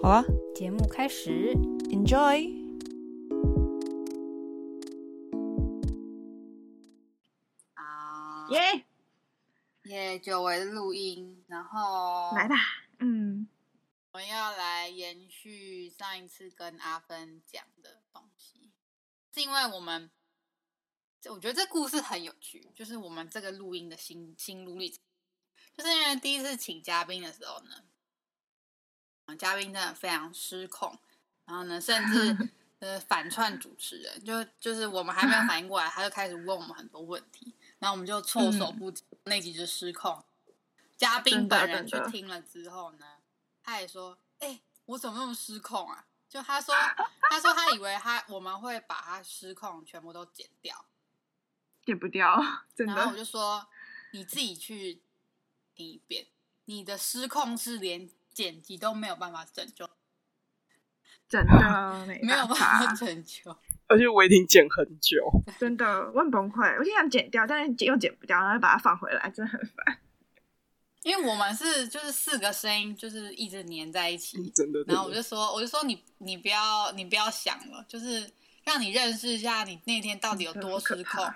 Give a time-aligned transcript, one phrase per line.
[0.00, 1.52] 好啊，节目开始
[1.90, 2.54] ，Enjoy，
[7.74, 8.84] 啊，耶。
[9.86, 12.54] 耶，久违的录音，然后来吧，
[13.00, 13.48] 嗯，
[14.12, 18.70] 我们要来延续上一次跟阿芬讲的东西，
[19.34, 20.10] 是因为我们。
[21.28, 25.00] 我觉得这故事很有趣，就是我们这个录音的心心路历程，
[25.76, 27.84] 就是因为第一次请嘉宾的时候呢，
[29.36, 30.98] 嘉宾真的非常失控，
[31.44, 40.24] 然后呢，甚至 呃反串主持人，就就是我们还没有反应过来，他就开始问我们很多问题，然后我们就措手不及，嗯、那集就失控。
[40.96, 43.06] 嘉宾本人去听了之后呢，
[43.62, 46.74] 他也说：“哎、欸，我怎么那么失控啊？”就他说，
[47.30, 50.86] 他说他以为他我们会把他失控全部都剪掉。
[51.84, 52.38] 剪不掉，
[52.74, 52.94] 真的。
[52.94, 53.66] 然后我就说，
[54.12, 55.00] 你自己去
[55.74, 56.26] 听一遍，
[56.64, 59.84] 你的失控是连剪辑都没有办法拯救，
[61.28, 63.50] 真的 没，没有办法拯救。
[63.88, 66.78] 而且我已经剪很久，真的我很崩溃。
[66.78, 69.98] 我就想剪掉，但是剪又剪不掉，然后把它放回来，真的很烦。
[71.02, 74.84] 因为我们是就是四个声音，就是一直粘在一起，真的。
[74.86, 78.30] 然后我就说，我就说你你不要你不要想了，就是
[78.62, 81.28] 让你认识一下你那天到底有多失控。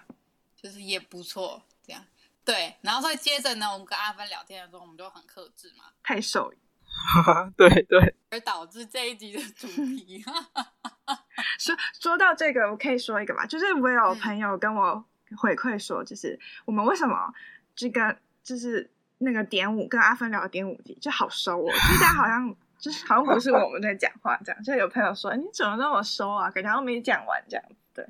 [0.55, 2.06] 就是也不错，这样
[2.45, 6.55] 对，然后所以接着呢，我们跟阿芬聊天的时候，我们就很克制嘛，太瘦，
[7.56, 10.24] 对对，而导致这一集的主题。
[11.58, 15.05] 说说到这个，我可以说一个吧，就是我有朋友跟我
[15.36, 17.33] 回馈说，就是我们为什么
[17.74, 28.06] 这个就是那个点五跟阿芬聊的点五集就好收哦，就大家好像 就是好像不是我们在讲话这样，就有朋友说你怎么那么收啊，感觉都没讲完这样，对，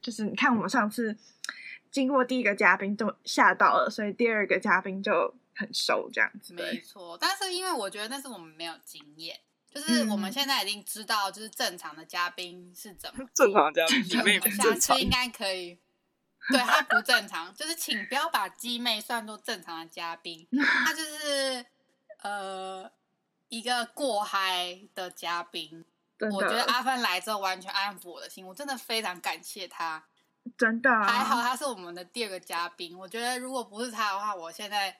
[0.00, 1.16] 就是你看我们上次。
[1.90, 6.54] 经过第一个嘉宾都吓到了，所以第二个嘉宾就很熟这样子。
[6.54, 9.38] 没错，但是因为我觉得那是我们没有经验，
[9.72, 13.86] 就是我们现在已经知道，就是正常的嘉宾是怎么正常的嘉
[14.22, 15.78] 宾，我们下次应该可以。
[16.48, 20.46] 对，他不正常，就是请不要把鸡妹算作正常的嘉宾，
[20.84, 21.64] 他就是
[22.22, 22.90] 呃
[23.48, 25.84] 一个过嗨的嘉宾。
[26.32, 30.04] 我觉得阿芬来之后完全安抚我的心，我真的非常感谢他。
[30.58, 32.98] 真的还好，他是我们的第二个嘉宾。
[32.98, 34.96] 我觉得如果不是他的话，我现在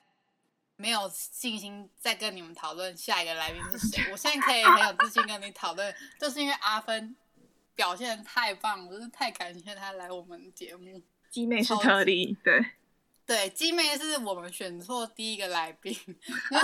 [0.83, 4.11] 没有信心再跟你们讨论下一个来宾是谁。
[4.11, 7.15] 我现在可以很有自信跟你讨论，就是因为阿芬
[7.73, 11.01] 表现得太棒，我是太感谢他来我们节目。
[11.29, 12.65] 鸡妹是特例，对
[13.25, 15.97] 对，鸡妹是我们选错第一个来宾，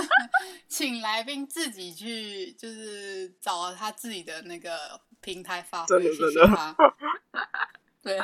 [0.68, 6.76] 请来宾自己去，就是找他自己的那个平台发挥，谢谢他。
[8.02, 8.20] 对。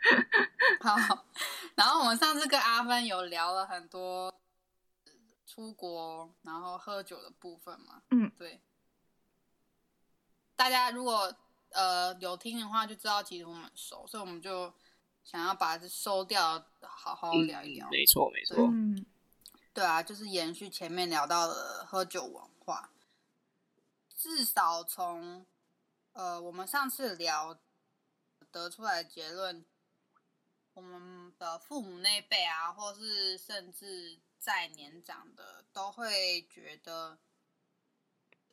[0.80, 1.26] 好，
[1.74, 4.32] 然后我们上次跟阿芬有聊了很多
[5.58, 8.60] 出国然后喝酒的部分嘛，嗯，对。
[10.54, 11.34] 大家如果
[11.70, 14.72] 呃有听的话，就知道其实我们很熟，所以我们就
[15.24, 17.88] 想要把这收掉，好好聊一聊。
[17.88, 18.56] 嗯、没错，没错。
[18.70, 19.04] 嗯，
[19.74, 22.92] 对啊，就是延续前面聊到的喝酒文化，
[24.14, 25.44] 至少从
[26.12, 27.58] 呃我们上次聊
[28.52, 29.64] 得出来的结论。
[30.74, 37.18] 我们的父母那辈啊，或是甚至再年长的，都会觉得，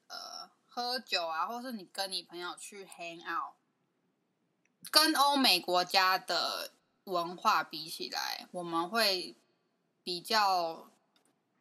[0.08, 3.56] 呃，喝酒啊，或是你跟你朋友去 hang out，
[4.92, 6.74] 跟欧美国家的
[7.06, 9.36] 文化比起来，我们会
[10.04, 10.92] 比较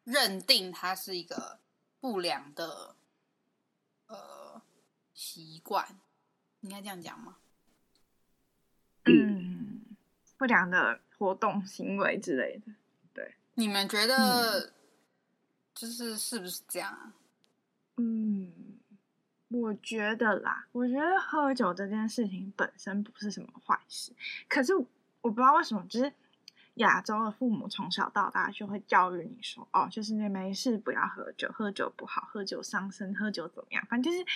[0.04, 1.60] 认定它是一个
[2.00, 2.96] 不良的
[4.06, 4.60] 呃
[5.12, 6.00] 习惯，
[6.60, 7.38] 应该这样讲吗？
[9.04, 9.80] 嗯。
[10.36, 12.74] 不良的活动行为之类的，
[13.54, 14.72] 你们觉得
[15.74, 17.12] 就是是不是这样啊？
[17.96, 18.52] 嗯，
[19.48, 24.12] 我觉得啦，我觉得喝酒这件事情本身不是什么坏事，
[24.48, 26.12] 可是我不知道为什么，就是
[26.74, 33.86] 亚洲的父母从小到大就会教育你说，哦，就是你没事不要喝酒，喝酒不好，喝酒伤身，喝酒怎么样？
[33.88, 34.26] 反正就是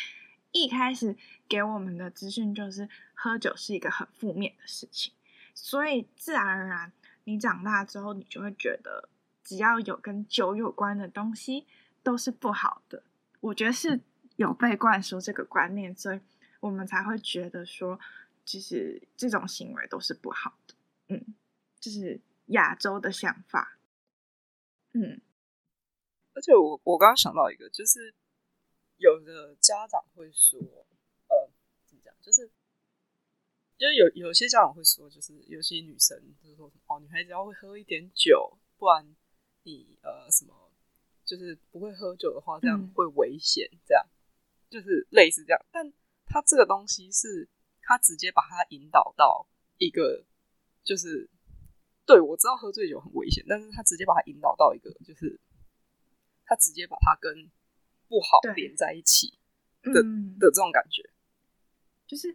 [0.53, 1.17] 一开始
[1.49, 5.13] 给我们的资讯就是喝酒是一个很负面的事情。
[5.53, 6.93] 所以自然而然，
[7.29, 9.11] 你长大之后，你就会觉得，
[9.45, 11.67] 只要有跟酒有关的东西
[12.03, 13.03] 都是不好的。
[13.41, 14.01] 我觉得是
[14.37, 16.19] 有被灌输这个观念，所以
[16.61, 18.01] 我们才会觉得说，
[18.47, 20.75] 其实这种行为都是不好的。
[21.09, 21.35] 嗯，
[21.79, 23.79] 就是亚洲的想法。
[24.93, 25.21] 嗯，
[26.33, 28.15] 而且我我刚刚想到一个，就是
[28.97, 30.59] 有的家长会说，
[31.29, 31.51] 呃，
[31.85, 32.15] 怎么讲？
[32.23, 32.51] 就是，
[33.79, 39.15] 就是有有些家长会说，就是有些女生就是说，哦，女孩子要会喝一点酒，不然
[39.63, 40.73] 你呃什么，
[41.25, 44.13] 就是不会喝酒的话，这样会危险，这样、嗯、
[44.69, 45.67] 就是类似这样。
[45.71, 45.93] 但
[46.27, 47.49] 他这个东西是，
[47.81, 49.47] 他直接把他引导到
[49.79, 50.25] 一个，
[50.83, 51.31] 就是。
[52.09, 55.39] 对，我知道喝醉酒很危险，但是他直接把他引导到一个，就是
[56.47, 57.51] 他直接把他跟
[58.09, 59.39] 不好连在一起
[59.83, 61.03] 的、嗯、的这种感觉，
[62.07, 62.35] 就是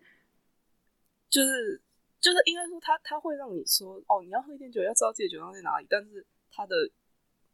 [1.34, 1.82] 就是
[2.22, 6.92] 就是应该说他他会让你说哦，你要喝一点酒，要知道自己酒量在哪里，但是他的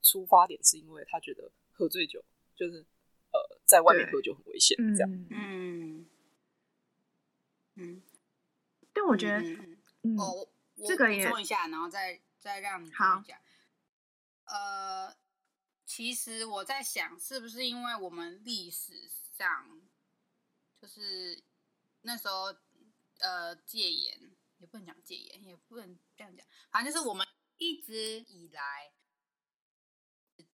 [0.02, 2.24] 出发点是因为他觉得喝醉酒
[2.56, 2.86] 就是
[3.31, 6.06] 呃在外面喝酒很危险，这样，嗯。
[7.76, 8.02] 嗯，
[8.92, 10.18] 但我觉得嗯，嗯。
[10.18, 10.50] 哦。
[10.88, 13.38] 这个也补充一下，然后再再让你讲。
[14.46, 15.14] 呃，
[15.86, 18.94] 其实我在想，是不是因为我们历史
[19.38, 19.81] 上
[20.81, 21.44] 就是
[22.04, 22.56] 那时候
[23.19, 27.25] 呃戒严，也不能讲戒严，也不能这样讲，反正就是我们
[27.57, 28.92] 一直以来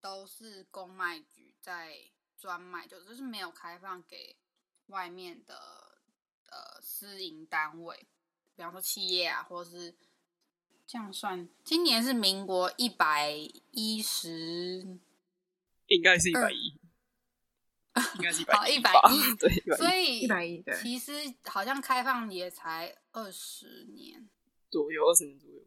[0.00, 4.36] 都是公卖局在专卖，就就是没有开放给
[4.86, 6.00] 外面的
[6.50, 8.06] 呃私营单位，
[8.54, 9.94] 比方说企业啊，或者是。
[10.88, 13.32] 这样算，今年是民国一百
[13.72, 15.00] 一十，
[15.88, 16.78] 应该是一百一，
[18.16, 21.12] 应该是 一百好一百一， 对，所以一百一对，其实
[21.44, 24.28] 好像开放也才二十年。
[24.70, 25.60] 左右，二十年左右，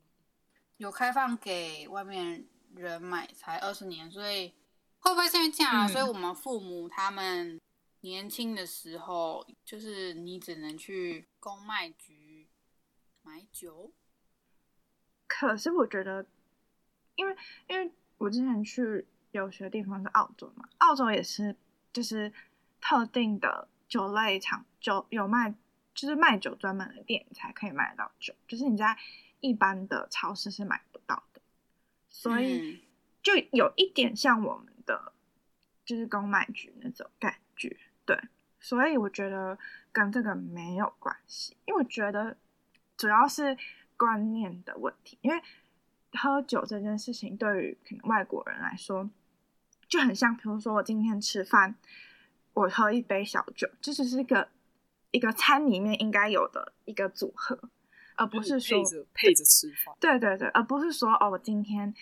[0.78, 2.46] 有开放给外面
[2.76, 4.54] 人买才二十年，所以
[5.00, 5.86] 会不会是因为这样啊？
[5.86, 7.60] 嗯、所以我们父母他们
[8.02, 12.48] 年轻的时候，就是你只能去公卖局
[13.24, 13.92] 买酒。
[15.28, 16.26] 可是我觉得，
[17.16, 17.36] 因为
[17.68, 21.56] 因为我之前去留学的地方是澳洲嘛，澳洲也是
[21.94, 22.32] 就是
[22.82, 25.54] 特定的酒类厂酒有卖，
[25.94, 28.98] 就是卖酒专门的店才可以买得到酒，就是你在
[29.40, 31.42] 一般的超市是买不到的，
[32.10, 32.84] 所以
[33.22, 35.14] 就有一点像我们的
[35.86, 38.18] 就是公卖局那种感觉，对，
[38.60, 39.58] 所以我觉得
[39.92, 42.38] 跟这个没有关系，因为我觉得
[42.98, 43.58] 主要是。
[44.00, 45.44] 观念的问题，因为
[46.14, 49.10] 喝酒这件事情对于可能外国人来说
[49.90, 51.76] 就很像，比如说我今天吃饭，
[52.54, 54.48] 我喝一杯小酒，这只是一个
[55.12, 57.60] 一个餐里面应该有的一个组合，
[58.16, 59.94] 而不是说配着配着吃饭。
[60.00, 61.94] 对对对，而不是说哦，我今天，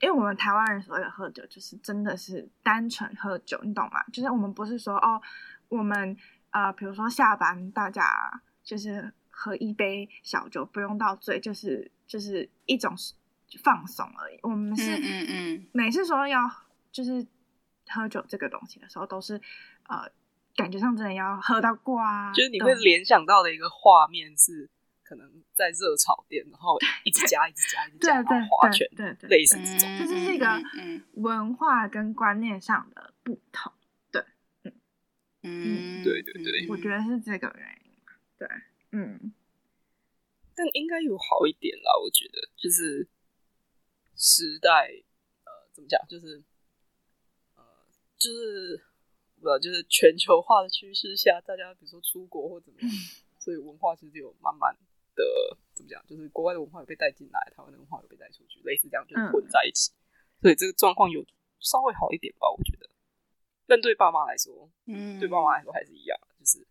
[0.00, 4.02] 因为我们台湾人所谓的喝酒，就是真的是单纯喝酒，你懂吗？
[4.12, 5.20] 就是我们不是说哦，
[5.68, 6.16] 我们
[6.50, 9.12] 呃，比如说下班大家就是。
[9.40, 12.92] 喝一杯小酒不用到醉，就是就是一种
[13.62, 14.38] 放松而已。
[14.42, 16.40] 我们是嗯嗯，每次说要
[16.90, 17.26] 就是
[17.88, 19.40] 喝酒这个东西的时候，都是
[19.88, 20.10] 呃
[20.56, 22.32] 感觉上真的要喝到挂。
[22.32, 24.68] 就是你会联想到的一个画面是，
[25.02, 29.98] 可能在热炒店，然后一直加一直加一直加，然后划拳，对对，类似这种。
[29.98, 30.46] 这就是一个
[31.14, 33.72] 文化跟观念上的不同。
[34.10, 34.22] 对，
[34.64, 34.72] 嗯
[35.42, 37.92] 嗯，对对对，我觉得是这个原因。
[38.38, 38.48] 对。
[38.90, 39.34] 嗯，
[40.54, 43.06] 但应该有好一点啦，我觉得就是
[44.16, 44.90] 时代，
[45.44, 46.42] 呃，怎么讲，就是呃，
[48.18, 48.84] 就是
[49.42, 52.90] 呃，就是全球化的趋势下，大家比如说出国或怎么样，
[53.38, 54.76] 所以文化其实有慢慢
[55.14, 55.24] 的
[55.72, 61.24] 怎么讲，就是国外的文化有被带进来，台湾的文化有被带出去，类似这样，就是混在一起，嗯、所以这个状况有
[61.60, 62.90] 稍微好一点吧，我觉得。
[63.66, 66.18] 但对爸妈来说，嗯，对爸妈来说还是一样。
[66.40, 66.66] 就是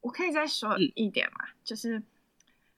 [0.00, 2.02] 我可以再说一点嘛，嗯、就是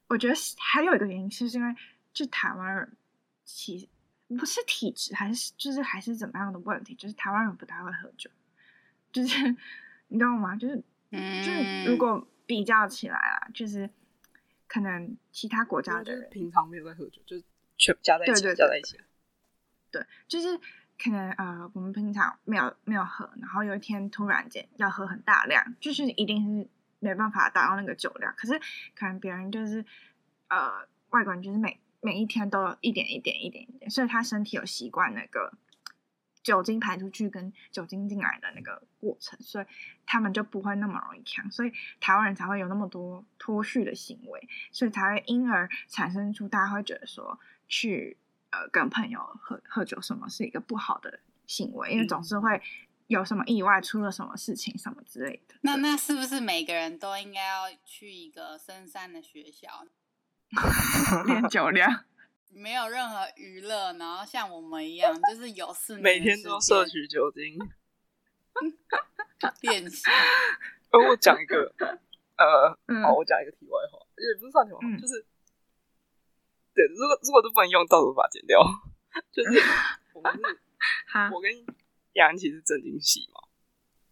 [0.09, 1.75] 我觉得还有一个原因，是因为
[2.13, 2.97] 就台湾人
[3.45, 3.91] 其
[4.29, 8.31] 不是体质，还是就是还是怎么样的问题，就是台湾人不太会喝酒，
[9.13, 9.57] 就是
[10.09, 10.57] 你知道吗？
[10.57, 13.89] 就是、嗯、就是如果比较起来啦，就是
[14.67, 17.45] 可能其他国家的人平常没有在喝酒，就是
[17.77, 19.01] 全加在一起，对对对加在一起，
[19.91, 20.59] 对，就是
[20.99, 26.69] 可能呃我们平常没有没有喝，然后有一天突然间要喝很大量，就是一定是。
[26.99, 28.59] 没办法达到那个酒量，可是
[28.95, 29.85] 可能别人就是
[30.49, 35.53] 呃，外国人就是每每一天都有一点一点一点一点，所以他身体有习惯那个
[36.43, 39.67] 酒精排出去跟酒精进来的那个过程，所以
[40.07, 47.39] 他们就不会那么容易呛，所以台湾人才会有那么多脱序的行为，所以才会因而产生出大家会觉得说
[47.69, 48.17] 去
[48.51, 52.63] 呃跟朋友喝喝酒什么是一个不好的行为，因为总是会
[53.09, 55.57] 有什么意外，出了什么事情什么之类的。
[55.63, 59.85] 那那是不是每个人都应该要去一个深山的学校
[61.27, 62.05] 练酒量？
[62.51, 67.59] 没有任何娱乐，然后像我们一样，就是有事每天都摄取酒精
[69.61, 70.03] 练习。
[70.91, 71.75] 呃，我讲一个，
[72.37, 75.27] 呃，嗯、好，我讲一个题外话，也不是算题外话，嗯、就是，
[76.75, 78.59] 对，如果如果都不能用，到时候把它剪掉。
[79.33, 79.63] 就是
[80.15, 81.51] 我们是，我跟
[82.15, 83.41] 杨安琪是正经系嘛，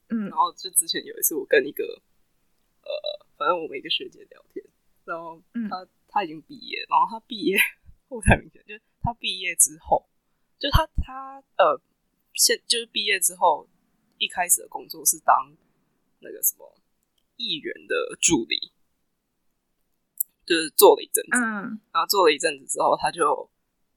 [0.09, 1.85] 嗯，然后就之前有一次，我跟一个，
[2.83, 4.65] 呃，反正我们一个学姐聊天，
[5.05, 7.59] 然后她她已经毕业，然后他毕业。
[8.07, 10.07] 不太明显，就是他毕业之后，
[10.57, 11.81] 就他他呃，
[12.33, 13.67] 现就是毕业之后，
[14.19, 15.51] 一开始的工作是当
[16.21, 16.79] 那个什么
[17.35, 18.71] 议员的助理，
[20.47, 23.51] 就是做了一阵子，嗯，然后做了一阵子之后，他就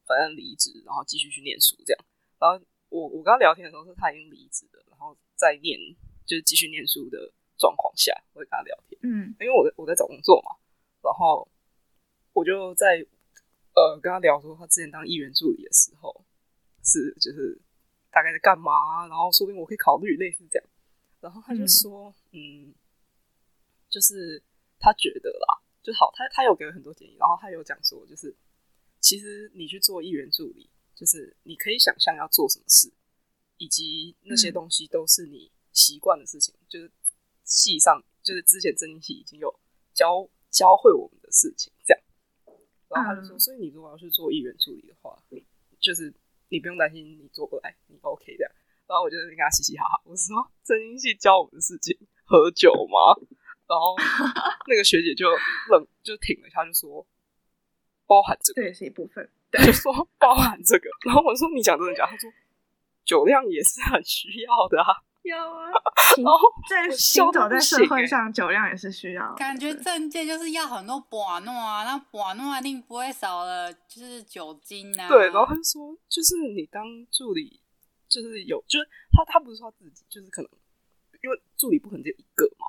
[0.08, 2.06] 反正离职，然后继续去念书这样。
[2.40, 5.78] 然后我我跟他聊天的时候，是他已经离职了，然后在念
[6.26, 10.58] 就是继续念书的状况下，我会跟他聊天，嗯，因为我在我在找工作嘛，
[11.04, 11.48] 然后
[12.38, 13.06] 我就在。
[13.78, 16.26] 呃，跟他聊说他之前当议员助理的时候，
[16.84, 17.56] 是就是
[18.10, 20.68] 大概在干嘛，然后说不定我可以考虑类似这样。
[21.20, 22.76] 然后他就说，嗯，嗯，
[23.88, 24.42] 就是
[24.80, 28.36] 他觉得啦，就好，他他有给我很多建议，然后他有讲说，就是
[29.00, 32.92] 其实你去做议员助理，就是你可以想象要做什么事，
[33.58, 36.92] 以及那些东西都是你习惯的事情，嗯、就是
[37.44, 39.54] 系上就是之前政经系已经有
[39.94, 41.72] 教教会我们的事情。
[42.90, 45.18] 然后他就说：“所以你如果要去做议员助理的话，
[45.80, 46.14] 就是
[46.50, 48.50] 你不用担心你做不来，你 OK 的。”
[48.88, 53.14] 然后我就跟他嘻嘻哈哈，我说：“政经系教我们的事情，喝酒吗？”
[53.68, 53.96] 然后
[54.68, 55.28] 那个学姐就
[55.70, 57.06] 冷，就停了一下，就说
[58.08, 60.90] ：“包含这个，这也是一部分。”就说包含这个。
[61.06, 62.32] 然后我说：“你讲真的假？”他说
[63.04, 69.34] ：“酒量也是很需要的啊。”有啊，哦在行走在社会上，酒量也是需要。
[69.36, 75.08] 感觉政界就是要很多把诺啊，那把诺一定不会少了，就是酒精啊。
[75.08, 77.62] 对，然后他就说，就是你当助理，
[78.08, 80.50] 就是有，就是他他不是说他自己，就是可能
[81.24, 82.68] 因为助理不可能只有一个嘛，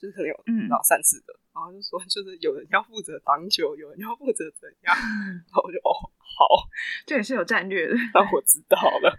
[0.00, 6.68] 就是可能有嗯，然后三四个，然后就说就是有人要负责挡酒，有人要负责怎样， 然后我就哦好，
[7.06, 9.18] 这也是有战略的，那我知道了。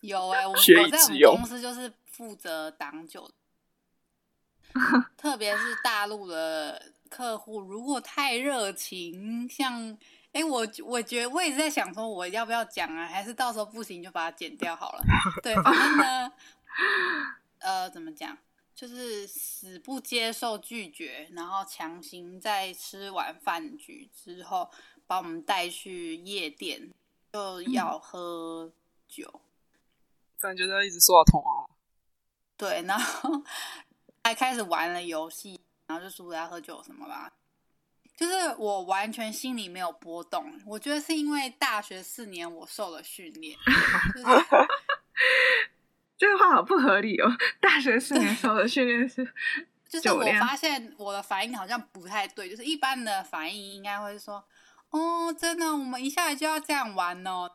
[0.00, 3.30] 有哎、欸，我我在我们公司就是负责挡酒，
[5.16, 9.90] 特别是大陆的客户，如果太热情，像
[10.32, 13.06] 哎、欸，我我觉得我也是在想说，我要不要讲啊？
[13.06, 15.02] 还是到时候不行就把它剪掉好了。
[15.42, 16.32] 对，反正呢，
[17.60, 18.36] 呃，怎么讲，
[18.74, 24.70] 就是死不接受拒绝，然后强行在吃完饭局之后
[25.06, 26.92] 把我们带去夜店，
[27.32, 28.70] 就要喝
[29.08, 29.24] 酒。
[29.32, 29.40] 嗯
[30.40, 31.68] 感觉他一直说话痛啊，
[32.60, 33.42] 对，然后
[34.22, 37.32] 还开始玩了游戏，然后就说要喝酒什么啦。
[38.14, 43.56] 就是我完全心里没有波动，我觉得是因为大学四年我受了训练。
[44.14, 44.26] 就是、
[46.18, 49.26] 这个话好不合理哦，大学四年受的训练是，
[49.88, 54.44] 就是我发现我的反应好像不太对，就是一般的反应应该会说，
[54.90, 57.50] 哦，真的，我们一下来就要这样玩哦，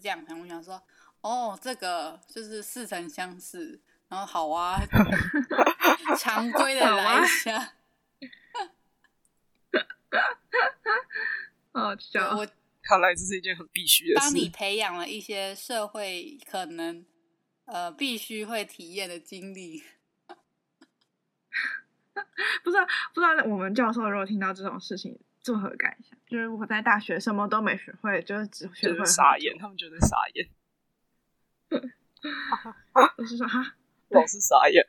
[0.00, 0.80] 这样，我想说。
[1.22, 4.80] 哦，这个就是似曾相识，然后好啊，
[6.18, 7.60] 常规的来一下。
[11.72, 12.46] 好笑，我
[12.82, 14.26] 看来这是一件很必须的事。
[14.26, 17.04] 当你培养了一些社会可能
[17.66, 19.82] 呃必须会体验的经历，
[22.64, 26.18] 不知道不知道我们教授如果听到这种事情作何感想？
[26.26, 30.48] 就是我在大学什么都没学会，就是只学会傻眼，他们觉得傻眼。
[33.18, 33.74] 我是说哈，
[34.08, 34.84] 老是傻眼。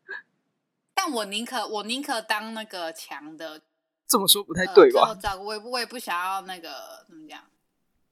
[0.94, 3.62] 但我宁可我宁可当那个强的。
[4.06, 5.16] 这么说不太对吧？
[5.22, 7.40] 呃、我也不我也不想要那个怎么讲，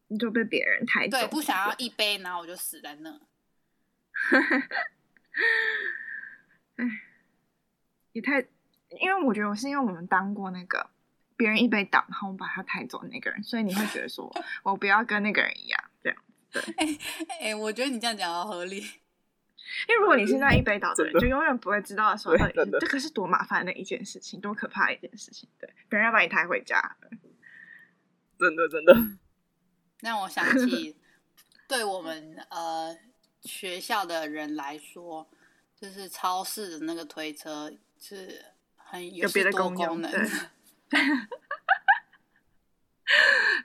[0.07, 1.19] 你就被别人抬走。
[1.19, 3.11] 对，不想要一杯，然后我就死在那。
[6.77, 6.85] 哎，
[8.13, 8.47] 也太……
[9.01, 10.89] 因为我觉得我是因为我们当过那个
[11.37, 14.33] 别人一杯倒，然后我把他抬走那个人，所以你会觉得说
[14.63, 16.19] 我不要跟那个人一样这样。
[16.53, 18.87] 对，哎哎、欸欸，我觉得你这样讲好合理。
[19.89, 25.49] 因为如果你是那一杯倒的人，的就永远不会知道的时候，到底这个是多麻烦的一件事情，多可怕的一件事情。
[25.59, 26.97] 对，别人要把你抬回家。
[28.39, 28.95] 真的，真的。
[30.01, 30.97] 让我想起，
[31.69, 32.97] 对我们呃
[33.43, 35.29] 学校的人来说，
[35.75, 38.45] 就是超市的那个推车是
[38.77, 40.11] 很有别的功能。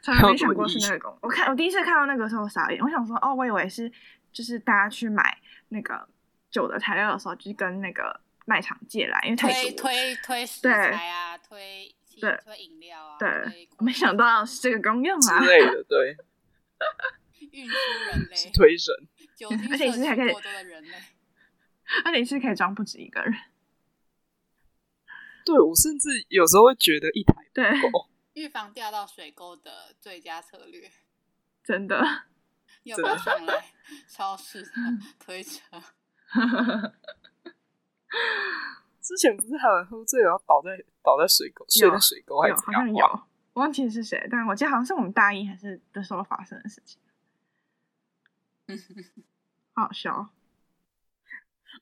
[0.01, 1.19] 从来没想过 是那个功能。
[1.21, 3.91] 我看我第一次看到那个时候傻眼，我想说哦，我以为是
[4.31, 5.37] 就是大家去买
[5.73, 6.07] 那个
[6.49, 16.15] 酒的材料的时候，就是跟那个卖场借来，因为太推推推食材啊，推对推饮料啊，对，没想到是这个功用啊之类的，对，
[17.51, 17.75] 运输
[18.11, 18.93] 人类是推神，
[19.71, 20.97] 而且是还可以过多的人类，
[22.05, 23.33] 而且是可以装不止一个人。
[25.45, 30.89] 对，我甚至有时候会觉得一台对够，预防掉到水沟的最佳策略，
[31.63, 32.23] 真的。
[32.83, 33.65] 要不要上来
[34.07, 34.65] 超市
[35.19, 35.81] 推车？
[39.01, 43.05] 之前不是还有人喝醉然后倒在倒在水沟，睡在水沟还是好像有，
[43.53, 47.01] 我忘记是谁，但我记得好像是我们大一还是的时候发生的事情。
[49.75, 50.29] 好笑。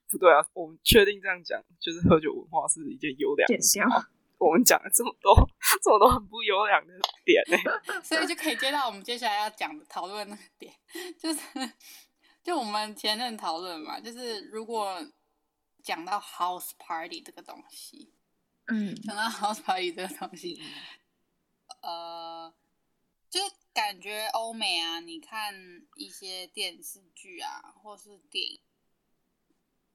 [0.10, 3.48] 不对啊，我们确定这样讲，就是喝酒文化是一件优良？
[4.44, 5.36] 我们讲了这么多，
[5.84, 6.94] 这么多很不优良的
[7.24, 7.58] 点呢，
[8.02, 10.74] 所以就可以接到我们接下来要讲的讨论那个点，
[11.20, 11.40] 就是
[12.44, 15.00] 就我们前任讨论嘛，就是如果
[15.84, 18.12] 讲到 house party 这个东西，
[18.66, 20.60] 嗯，讲到 house party 这个东西，
[21.84, 22.52] 呃，
[23.30, 23.40] 就
[23.72, 25.54] 感觉欧美啊，你看
[25.96, 28.62] 一些电视剧啊，或是电影，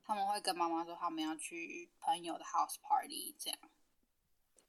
[0.04, 3.58] 他们会跟妈妈说他们要去朋友的 house party 这样。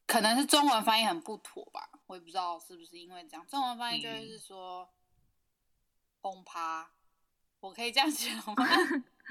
[0.07, 3.45] 可能是中文翻译很不妥吧，我也不知道是不是因为这样。
[3.45, 4.89] 中文翻译就会是说
[6.21, 6.89] “轰趴”，
[7.59, 8.65] 我可以这样讲吗？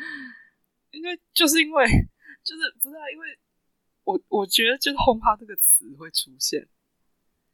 [0.93, 1.87] 因为就是因为
[2.45, 3.39] 就是不是啊，因为
[4.05, 6.69] 我我觉得就是“轰趴”这个词会出现，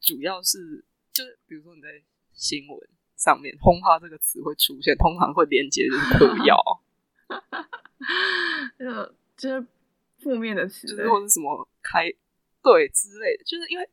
[0.01, 1.87] 主要是就是比如说你在
[2.33, 6.83] 新闻上面“轰趴”这个词会出现，通常会连接就是 嗑药，
[8.77, 9.67] 就就是
[10.19, 12.13] 负面的词，就是或者什么开。
[12.63, 13.89] 对，之类的，就是因为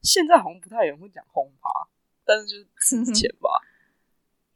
[0.00, 1.68] 现在好像不太有人会讲轰趴，
[2.24, 3.50] 但是就是之前吧，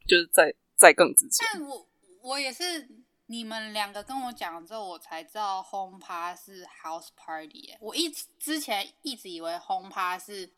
[0.07, 1.47] 就是在在更之前。
[1.53, 1.87] 但我
[2.21, 2.89] 我也是，
[3.27, 7.75] 你们两个跟我讲了之后，我才知道轰趴是 house party。
[7.79, 10.51] 我一之前一直以为轰趴是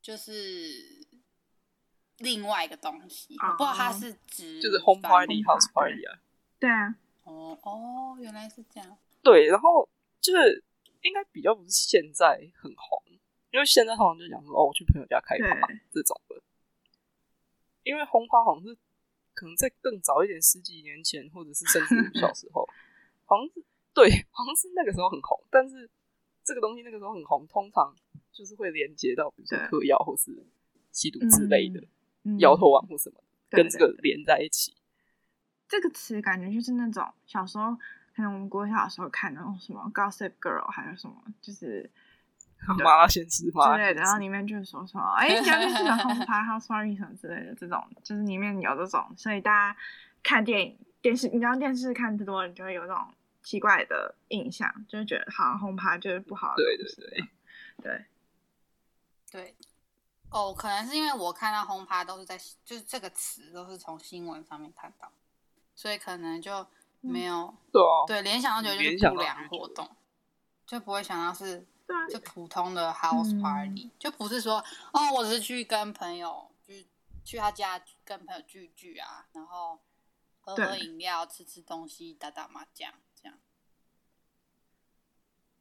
[0.00, 1.04] 就是
[2.18, 6.20] 另外一个东西，我不知道它是指就是 home party house party 啊。
[6.60, 8.96] 对啊，哦哦，原来是这样。
[9.20, 9.88] 对，然后
[10.20, 10.62] 就是。
[11.02, 13.02] 应该比较不是现在很红，
[13.50, 16.42] 因为现在好像就讲说哦，我去朋友家开趴这种的。
[17.82, 18.76] 因为轰趴好像是
[19.32, 22.68] 可能在更早一点，十几年前，或者是甚至我 小时候，
[23.24, 25.40] 好像是对，好像是那个时候很红。
[25.50, 25.88] 但是
[26.42, 27.94] 这个东西那个时候很红，通常
[28.32, 30.44] 就是会连接到比如说嗑药或是
[30.90, 31.80] 吸毒之类的，
[32.40, 34.76] 摇头丸或什么，跟这个连在一起。
[35.68, 37.76] 这个词感觉就是那种小时候。
[38.16, 41.90] 可能我们国小的时候看那种什么《Gossip Girl》，还有什么就是
[42.66, 49.78] 麻辣鲜师嘛之类的，然后里面就是说说，哎，讲的是个 home party house party 什么之类的，这种就是里面有这种，所以大家
[50.22, 53.06] 看电影、电视，你知道电视看多了，你就会有这种
[53.42, 56.64] 奇怪的印象，就是觉得好像 home party 就是不好的。
[56.64, 57.26] 对对对
[57.82, 58.04] 对
[59.30, 59.54] 对。
[60.30, 65.12] 哦，可能是因为我看到 home party 都是在，就是这个词都是从新闻上面看到，
[65.74, 66.66] 所以可能就。
[67.00, 69.88] 没有，对啊，对，联想到觉得就是不良活动，
[70.66, 71.64] 就不会想到是
[72.10, 74.58] 就普通的 house party，、嗯、就不是说
[74.92, 76.88] 哦，我只是去跟朋友，去
[77.22, 79.78] 去他家跟朋友聚聚啊，然后
[80.40, 83.38] 喝喝饮料，吃吃东西，打打麻将这样。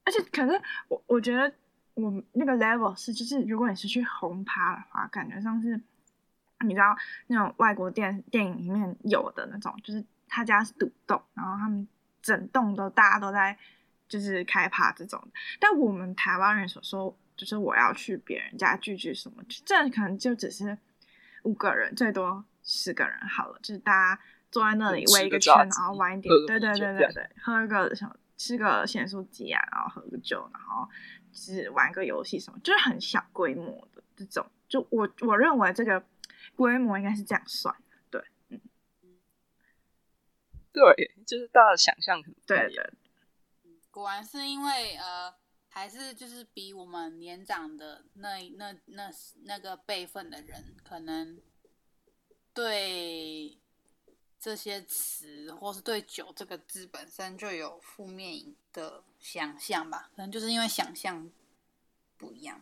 [0.04, 1.54] 而且，可是我我觉得
[1.93, 5.80] 我那个 level 是，就是如果你是去轰趴的话，感觉像是
[6.62, 10.04] 你知道那种外国电电影里面有的那种，就是。
[10.27, 11.88] 他家是独栋，然后他们
[12.21, 13.57] 整栋都大家都在
[14.07, 15.21] 就是开趴这种。
[15.59, 20.77] 但我们台湾人所说，就是我要去别人家聚聚什么，这可能就只是
[21.43, 30.88] 五个人，最多十个人好了，就是大家坐在那里围一个圈，然后玩一点，对对对对对，喝一个什么，吃个咸酥鸡啊，然后喝个酒，然后
[31.31, 34.45] 就是玩个游戏什么，就是很小规模的这种。
[34.67, 36.03] 就我我认为这个
[36.55, 37.75] 规模应该是这样算。
[40.75, 42.93] 对，就是大家的想象很对的。
[43.89, 45.33] 果然是因为呃，
[45.69, 49.09] 还是就是比我们年长的那那那
[49.45, 51.39] 那个辈分的人，可能
[52.53, 53.57] 对
[54.38, 60.09] 这些词，或是对酒这个字本身就有负面的想象吧。
[60.13, 61.31] 可能就是因为想象
[62.17, 62.61] 不一样。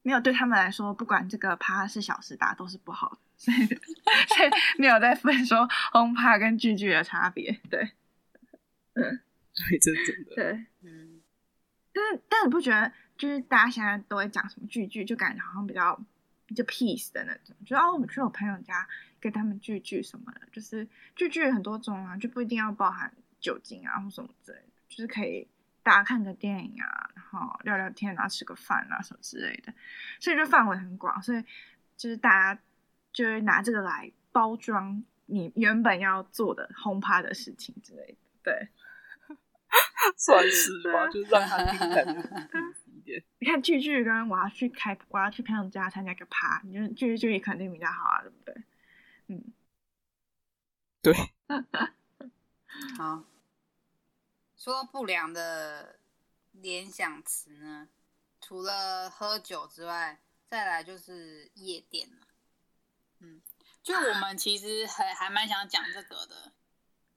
[0.00, 3.18] 没有，对他们来说，不管这个趴是小时大，都是不好的。
[3.38, 7.52] 所以， 所以你有在分说轰趴跟聚聚的差别。
[7.70, 7.92] 对，
[8.94, 9.20] 嗯，
[9.54, 10.34] 对，这真的。
[10.34, 11.22] 对，嗯。
[11.94, 15.98] 但是，但你不觉得，就是大家现在都会讲什么聚聚，就感觉好像比较
[16.54, 18.86] 就 peace 的那种，就哦，我们去我朋友家
[19.20, 25.48] 跟他们聚聚什么的，就是聚聚很多种啊，就不一定要包含酒精啊或什么之类的，就是可以
[25.82, 29.72] 大家看个电影啊，然后聊聊天啊，吃个饭啊什么之类的，
[30.20, 31.42] 所以就范围很广，所以
[31.96, 32.60] 就是大家
[33.18, 38.68] 就会拿这个来包装你原本要做的轰趴的事情之类的，对，
[40.16, 42.02] 算是吧，就是让他听起来
[42.86, 43.24] 一点。
[43.40, 48.62] 你 看句句跟我要去开，我要去朋友家参加个趴，你就句句肯定比较好啊，对不对？
[49.26, 49.52] 嗯，
[51.02, 51.12] 对。
[52.96, 53.24] 好，
[54.56, 55.98] 说不良的
[56.52, 57.88] 联想词呢，
[58.40, 62.27] 除了喝酒之外，再来就是夜店了。
[63.20, 63.40] 嗯，
[63.82, 66.52] 就我们其实还还蛮想讲这个的。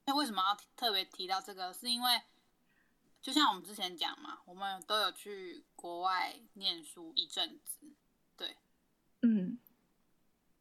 [0.06, 1.74] 那为什么要特别提到这个？
[1.74, 2.22] 是因为
[3.22, 7.94] 就像我们之前讲嘛，我们都有去国外念书一阵子，
[8.36, 8.58] 对，
[9.22, 9.60] 嗯，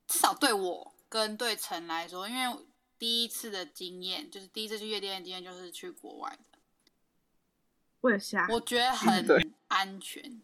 [0.07, 2.66] 至少对我跟对陈来说，因为。
[3.00, 6.59] 第一次的经验就是第一次去夜店的经验，就是去国外的。
[8.03, 10.42] 我也是啊，我觉得很安全，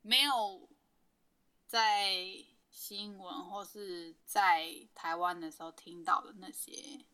[0.00, 0.70] 没有
[1.66, 2.14] 在
[2.84, 7.04] 新闻或是在台湾的时候听到的那些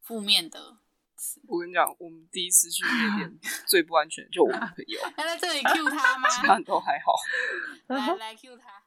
[0.00, 0.78] 负面的
[1.14, 1.42] 词。
[1.46, 4.98] 我跟你讲，我们第一次去夜店最不安全，就我们朋友。
[5.18, 6.26] 要在这里 Q 他吗？
[6.40, 7.12] 其他都还好。
[7.94, 8.82] 来来 Q 他。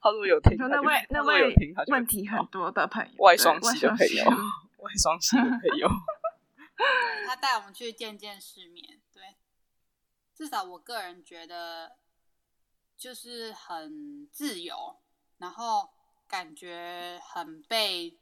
[0.00, 1.52] 他说有听，那位那位
[1.88, 4.24] 问题很多的朋友，外双系的朋友，
[4.78, 5.88] 外双系的朋友，
[7.26, 9.34] 他带我们去见见世面，对，
[10.36, 11.96] 至少我个人觉得
[13.02, 14.96] 就是很自由，
[15.38, 15.90] 然后
[16.28, 18.16] 感觉很被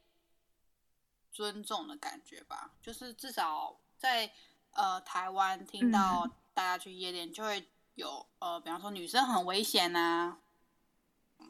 [1.31, 4.33] 尊重的感觉吧，就是至少在
[4.71, 10.39] 呃台湾听到大家去夜店就会有呃，比方说女生很危险啊。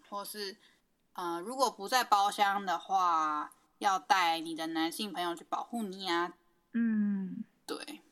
[0.08, 0.56] 或是，
[1.12, 6.34] 呃，如果不在包厢的话，要带你的男性朋友去保护你啊。
[6.72, 8.02] 嗯，对。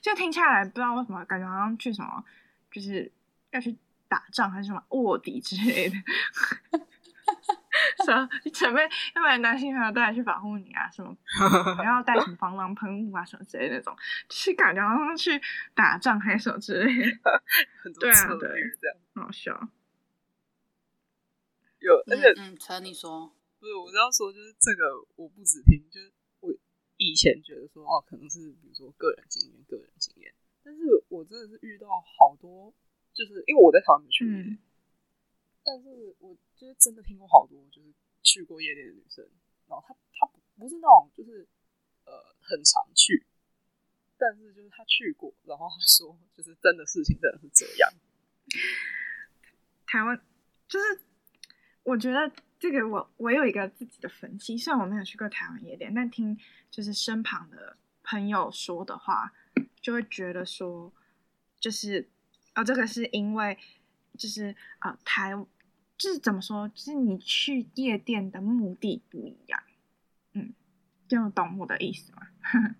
[0.00, 2.24] 就听下来，不知道为什么感觉好像去什么，
[2.70, 3.12] 就是
[3.50, 3.78] 要去
[4.10, 5.96] 打仗还是什么卧底之类的。
[8.04, 8.28] 什么？
[8.44, 8.82] 你准备
[9.14, 10.90] 要把男性朋友带去保护你啊？
[10.90, 11.16] 什么？
[11.82, 13.96] 然后带什么防狼喷雾啊什么之类的那种，
[14.28, 15.40] 就是感觉好像去
[15.72, 17.42] 打仗还是什么之类的。
[18.00, 18.48] 对啊，对，
[18.80, 19.68] 这样好笑。
[21.78, 26.52] 有，而且嗯，陈、嗯、你说，不是，我要说，就是这个，我不止听，就是我
[26.96, 32.74] 以前觉得说，哦，可能是比如说个人经验，个人经验，但是我真的是遇到好多，
[33.20, 34.58] 就是因为我在台湾没去夜店，嗯、
[35.62, 39.22] 但是我就是真的听过好多，就是去过夜店的女生，
[39.68, 41.46] 然后她她不是那种就是
[42.06, 43.26] 呃很常去，
[44.16, 47.92] 但是就是她去过，然后她说就是真的事情真的是这样，
[49.86, 50.18] 台湾
[50.66, 51.02] 就是。
[51.82, 56.38] 我觉得这个我我有一个自己的分析，虽然我没有去过台湾夜店，但听
[56.70, 59.32] 就是身旁的朋友说的话，
[59.80, 60.92] 就会觉得说，
[61.58, 62.10] 就是
[62.54, 63.58] 哦，这个是因为
[64.16, 65.32] 就是啊、呃、台
[65.96, 69.62] 就是怎么说，就是你去夜店的目的不一样，
[70.32, 70.52] 嗯，
[71.08, 72.22] 就懂我的意思吗？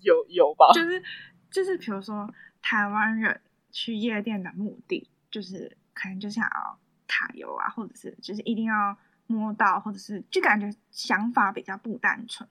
[0.00, 1.02] 有有吧，就是
[1.50, 6.78] 就是比如说台湾人去夜店的目的，就是可能就想要。
[7.14, 12.48] 塔油啊，或者是就是一定要摸到，或者是就感觉想法比较不单纯。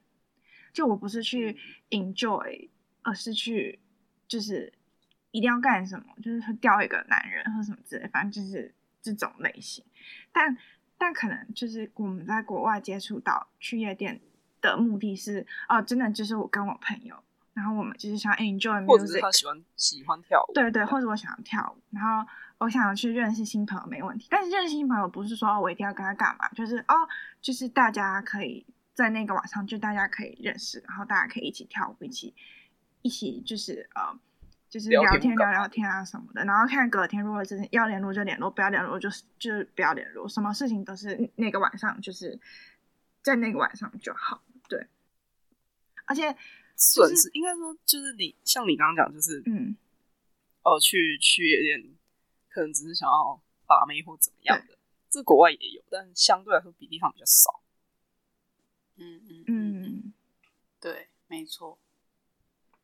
[0.71, 1.57] 就我不是去
[1.89, 2.69] enjoy，
[3.01, 3.79] 而是去
[4.27, 4.71] 就是
[5.31, 9.83] 一定要干什么，就是钓一个男人或什么之类，反正就是这种类型。
[10.31, 10.55] 但
[10.97, 14.21] 但可能就是我们在国外接触到去夜店
[14.61, 17.15] 的目的是，哦，真的就是我跟我朋友，
[17.53, 22.29] 然后我们就是想 enjoy music，或者是他喜欢喜欢跳舞，对对，或者我想要跳舞，然后。
[22.61, 26.93] 我想要去认识新朋友没问题，但是认识新朋友不是说哦，我一定要跟他干嘛，就是哦，
[27.41, 28.63] 就是大家可以
[28.93, 32.35] 在那个晚上就大家可以认识，然后大家可以一起跳舞，一起
[33.01, 34.15] 一起就是呃，
[34.71, 42.39] 就是聊天聊聊天啊什么的，然后看隔天如果真的要联络就联络，不要联络就是就是不要联络，什么事情都是那个晚上就是
[43.21, 44.88] 在那个晚上就好，对。
[46.05, 46.36] 而且
[46.75, 49.75] 损失应该说就是你像你刚刚讲就是嗯，
[50.63, 51.97] 哦去去夜店。
[52.53, 54.77] 可能只是想要把妹或怎么样的，
[55.10, 57.63] 这国外也有，但相对来说比例上比较少。
[58.97, 60.13] 嗯嗯嗯，
[60.81, 61.79] 对，没错，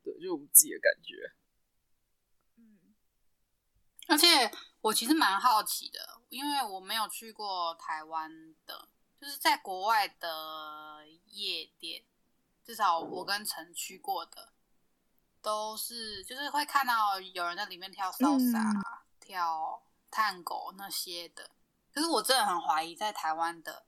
[0.06, 1.34] 对，就我们自己的感觉。
[4.08, 8.32] 嗯，而且我其实蛮好奇的，因为我没有去过台湾
[8.66, 8.90] 的，
[9.20, 12.04] 就是在国外的夜店，
[12.64, 14.54] 至少我跟陈去过的，
[15.42, 18.60] 都是就是会看到有人在里面跳 salsa。
[18.60, 18.84] 嗯
[19.20, 21.52] 跳探狗那些的，
[21.94, 23.86] 可是我真的很怀疑，在台湾的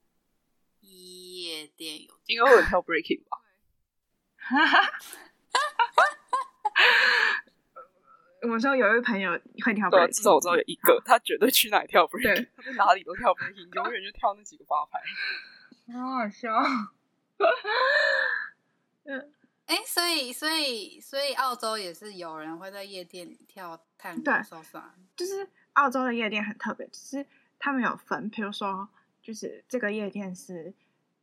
[0.81, 3.39] 夜夜店有，应该会有跳 breaking 吧？
[8.49, 9.31] 我说有一位朋友
[9.63, 14.99] 会跳 breaking，至少我知道有一个，他绝对去哪里跳 breaking，他在哪里都跳 breaking，永远就跳那几个八拍，
[15.93, 16.53] 好好笑。
[19.05, 19.33] 嗯，
[19.65, 27.25] 哎，所以所以所以澳洲也是有人会在夜店里跳探戈骚莎，就是澳洲的夜店很特别，就是
[27.57, 28.87] 他们有分，比如说
[29.21, 30.73] 就是这个夜店是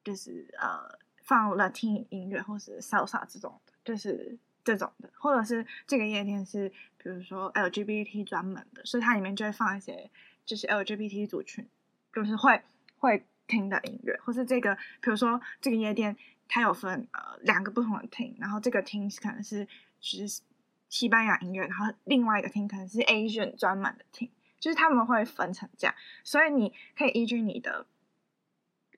[0.03, 10.11] 就是呃放 Latin 音乐或是 Salsa 这种的，就是这种的，或者是这个夜店是比如说 LGBT 专门的，所以它里面就会放一些
[10.45, 11.67] 就是 LGBT 族群
[12.13, 12.61] 就是会
[12.99, 16.15] 会听的音乐，或是这个比如说这个夜店。
[16.49, 19.67] 它有分呃两个不同的厅，然后这个厅可能是
[19.99, 20.43] 就是
[20.89, 27.85] 西班牙音乐，然后另外一个厅可能是 Asian 专门的厅，就是他们会分成这样，所以你可以依据你的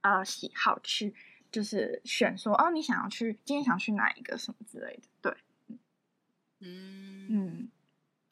[0.02, 1.14] 呃喜好去
[1.50, 5.36] 就是选说哦，你想要去今天想去哪一个什么之类的，对，
[6.60, 7.68] 嗯嗯，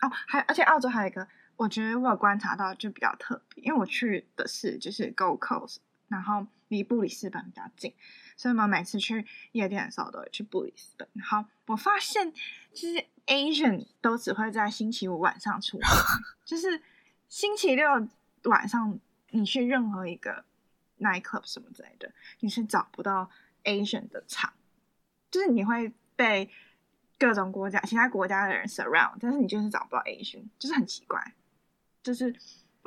[0.00, 5.76] 哦，还而且澳洲还有一个，我觉得我有观察到就比较特别，因为我去的是就是 Gold Coast，
[6.08, 7.94] 然后离布里斯本比较近。
[8.36, 11.08] 所以我们每次去夜店的时候都会去布里斯本。
[11.14, 12.32] 然后我发现，
[12.72, 15.88] 就是 Asian 都只会在星期五晚上出来，
[16.44, 16.82] 就是
[17.28, 18.06] 星期六
[18.44, 20.44] 晚上你去任何一个
[20.98, 23.30] night club 什么之类的，你是找不到
[23.64, 24.52] Asian 的场，
[25.30, 26.50] 就是你会被
[27.18, 31.34] 各种国家、其他国家的人 surround，但是你就是找不到 Asian，就是很奇怪，
[32.02, 32.34] 就是。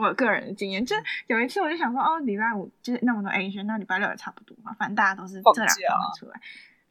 [0.02, 0.96] 我个人的经验，就
[1.28, 6.40] 有一次我就想说，哦，礼拜五就是那么多 Asian，那礼拜六也差不多嘛，反正大家都是这两天出来，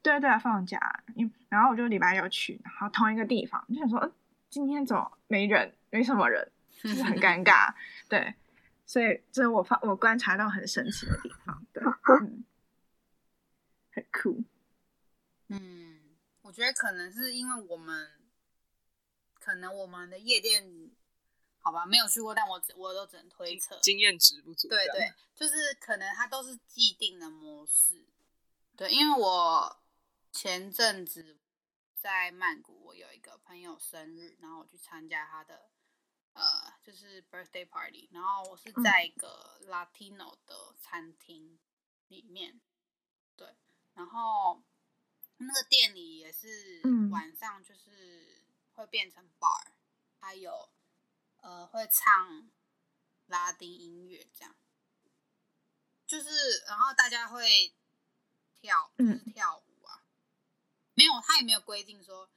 [0.02, 0.78] 对对，放假，
[1.14, 4.12] 因然后我就礼拜六去，然后同一个地方，就想说，嗯，
[4.50, 7.72] 今天怎么没人，没什么人，就是很尴尬，
[8.10, 8.34] 对，
[8.84, 11.82] 所以这是我发我观察到很神奇的地方，对，
[12.20, 12.44] 嗯，
[13.94, 14.44] 很酷，
[15.48, 15.87] 嗯，
[16.48, 18.10] 我觉得可能是因为我们，
[19.38, 20.90] 可能我们的夜店。
[21.60, 24.68] 好吧，没有去过，但我我都只能推测，经验值不足。
[24.68, 28.06] 对对，就是可能它都是既定的模式。
[28.74, 29.78] 对，因为我
[30.32, 31.36] 前阵子
[31.94, 35.68] 在曼谷，我有一个朋友生日，然后我去参加他的
[36.32, 41.58] 呃，就是 birthday party，然后我是在一个 Latino 的餐厅
[42.06, 42.60] 里面，嗯、
[43.36, 43.54] 对，
[43.92, 44.62] 然后
[45.38, 49.72] 那个店里也是晚上就是会变成 bar，
[50.20, 50.70] 还有。
[51.40, 52.50] 呃，会唱
[53.26, 54.56] 拉丁音乐，这样，
[56.04, 56.28] 就是，
[56.66, 57.72] 然后大家会
[58.52, 60.02] 跳，就是跳舞啊。
[60.02, 60.10] 嗯、
[60.94, 62.28] 没有，他也没有规定说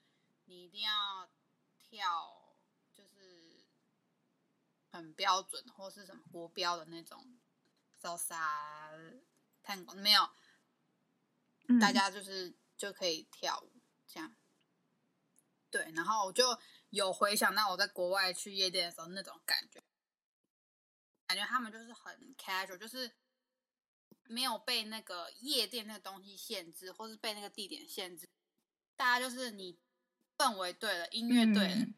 [0.46, 1.28] 你一定要
[1.80, 2.56] 跳，
[2.94, 3.66] 就是
[4.92, 7.40] 很标准或是什么国标的那种
[8.00, 9.24] ，salsa、
[9.66, 10.30] tango 没有，
[11.82, 13.72] 大家就是就可以跳舞
[14.08, 14.34] 这样。
[15.70, 16.58] 对，然后我就。
[16.92, 19.82] 有回想到我在国外去夜店的时候那种感觉，
[21.26, 23.10] 感觉他们就是很 casual，就是
[24.24, 28.28] 没有被那个夜店那个东西限制，或是被那个地点限制。
[28.98, 29.80] 大家就是你
[30.38, 31.96] 氛围对了，音乐对了，嗯、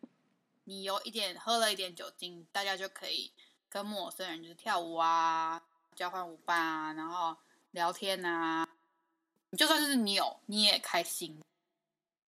[0.66, 3.34] 你有一点喝了一点酒精，大家就可以
[3.68, 5.66] 跟陌生人就是跳舞啊，
[5.96, 7.36] 交换舞伴啊，然后
[7.72, 8.70] 聊天啊。
[9.58, 11.40] 就算是你有，你也开心。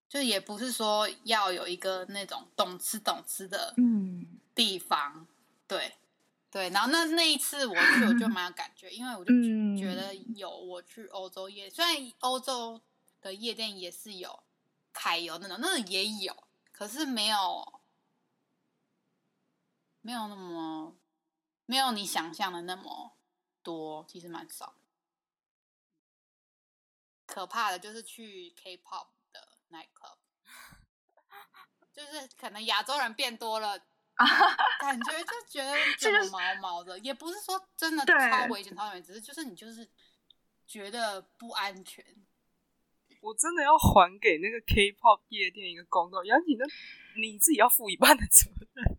[0.08, 5.28] 就也不是说要有一个那种懂吃懂吃的嗯地方，嗯、
[5.68, 5.96] 对
[6.50, 6.70] 对。
[6.70, 9.34] 然后那那一次我去，我就蛮有感觉，因为我就
[9.78, 12.80] 觉得有我去欧洲夜，虽然欧洲
[13.20, 14.44] 的夜店也是有
[14.94, 16.34] 揩油那种，那种也有，
[16.72, 17.82] 可是没有
[20.02, 20.96] 没有那么
[21.66, 23.12] 没有你想象的那么
[23.64, 24.75] 多，其实蛮少。
[27.36, 29.50] 可怕的就是去 K-pop 的。
[29.76, 30.20] Nightclub，
[31.92, 33.78] 就是可能亚洲人变多了，
[34.80, 39.90] 感觉就觉得 这个毛毛的，也不是说真的超危险、超危险，只是就是你就是
[40.66, 42.06] 觉得不安全。
[43.22, 46.66] 我真的要还给那个 K-pop 夜店一个公道，杨你那
[47.20, 48.98] 你自己要负一半的责任。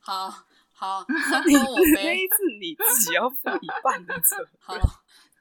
[0.00, 0.28] 好
[0.74, 1.06] 好，
[1.46, 1.54] 你
[1.94, 4.50] 那一次你自己要负一半的责任。
[4.58, 4.74] 好，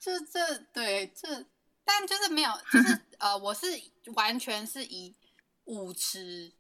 [0.08, 1.46] 这这对这。
[1.84, 3.66] 但就是没有，就是 呃，我是
[4.16, 5.16] 完全是以
[5.64, 6.52] 舞池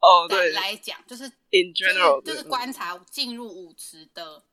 [0.00, 4.44] 哦对来讲，就是 in general 就是观察进入舞池的，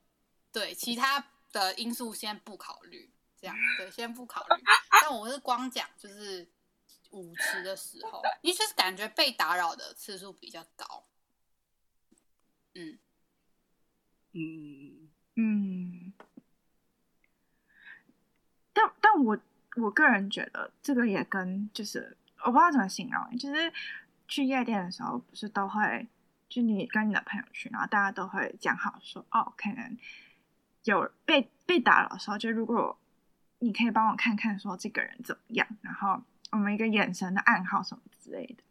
[0.54, 4.64] 对其他的因素先不考虑，这样对，先不考虑。
[5.02, 6.50] 但我是光讲就是
[7.12, 11.06] 舞池的时候，你就是感觉被打扰的次数比较高。
[12.76, 12.98] 嗯
[14.32, 15.67] 嗯嗯。
[19.18, 19.38] 我
[19.76, 23.72] 我个人觉得这个也跟就是我不知道怎么形容，就是
[24.28, 26.08] 去夜店的时候不是都会，
[26.50, 29.98] 就你跟你的朋友去，然后大家都会讲好说哦，可能
[30.84, 32.98] 有被被打扰的时候，就如果
[33.60, 38.64] 你可以帮我看看说这个人怎么样，然后我们一个眼神的暗号什么之类的。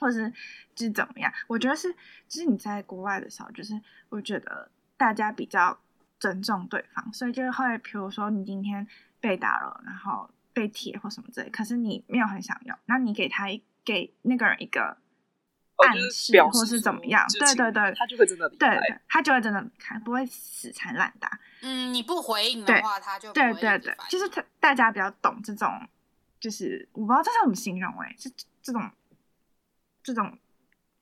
[0.00, 0.28] 或是
[0.74, 1.32] 就是怎么样？
[1.46, 1.92] 我觉得是，
[2.26, 5.78] 就是你在国外的时候，就是我觉得大家比较
[6.18, 8.84] 尊重对方，所以就会，比如说你今天
[9.22, 14.98] 被打了，然后被贴或什么之类，可是你没有很想要，那你给他一给那个人一个
[15.76, 17.26] 暗示，哦、或是怎么样？
[17.38, 21.40] 对对对，他就会真的离开，对对，他就会真的离开，不会死缠烂打。
[21.62, 25.88] 嗯，你不回应的话，他就对对对，就是他大家比较懂这种，
[26.38, 28.30] 就是我不知道这是怎么形容哎、欸，是
[28.60, 28.90] 这种。
[30.04, 30.36] 这种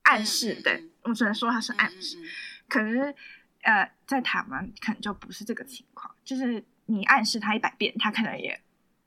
[0.02, 2.18] 暗示，嗯、对我只能说他是暗示。
[2.18, 2.28] 嗯嗯、
[2.68, 3.14] 可是，
[3.62, 8.60] 呃，在台湾可能就不是这个情况，就是你暗示他一百遍，他可能也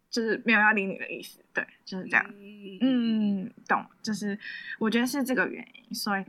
[0.09, 1.43] 就是没有要理你的意思。
[1.53, 2.25] 对，就是这样。
[2.81, 3.85] 嗯，嗯，懂。
[4.01, 4.37] 就是
[4.79, 6.25] 我觉得是这个原因，所以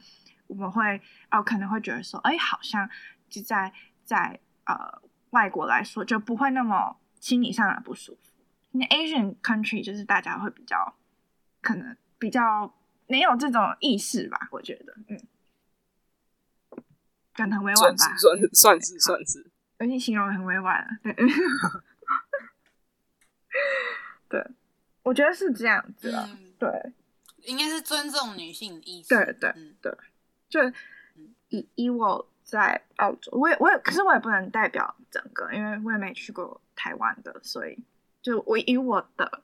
[0.46, 2.88] 我们会哦，可能会觉得说，哎，好像
[3.28, 3.72] 就在
[4.04, 8.32] 在呃外国来说就不会那么心理上的不舒服。
[8.72, 10.94] 那 Asian country 就是大家会比较
[11.60, 12.74] 可能比较。
[13.06, 14.48] 没有这种意识吧？
[14.50, 15.20] 我觉得，嗯，
[17.34, 17.96] 讲得很委婉吧？
[17.98, 19.50] 算是算是算是算是，
[19.85, 20.88] 而且形容很委婉了。
[21.03, 21.14] 对，
[24.40, 24.47] 对，
[25.03, 26.27] 我觉得是这样子啊。
[26.31, 26.92] 嗯、对，
[27.42, 29.11] 应该是尊重女性的意思。
[29.11, 29.94] 对对对，
[30.49, 30.61] 就
[31.51, 37.79] 以以我在澳洲，我也我也，可是我也不能代表整个，因为我也没去过台湾的，所以
[38.23, 39.42] 就我以我的。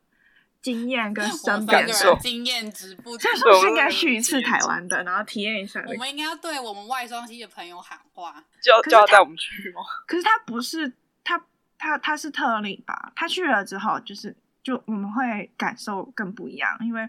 [0.63, 5.83] 经验跟身边的经验值不同，所以说是应该去一次台湾的，然后体验一下。
[5.87, 9.81] 我们应该要对我们外双溪的朋友喊话，叫叫带我们去吗？
[10.07, 10.93] 可是他不是
[11.25, 11.43] 他
[11.79, 13.13] 他他是特例吧？
[13.17, 17.09] 他去了之后，就是就我们会感受更不一样，因为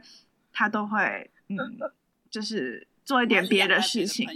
[0.53, 1.57] 他都会嗯，
[2.29, 4.25] 就是做一点别的事情。
[4.27, 4.35] 对，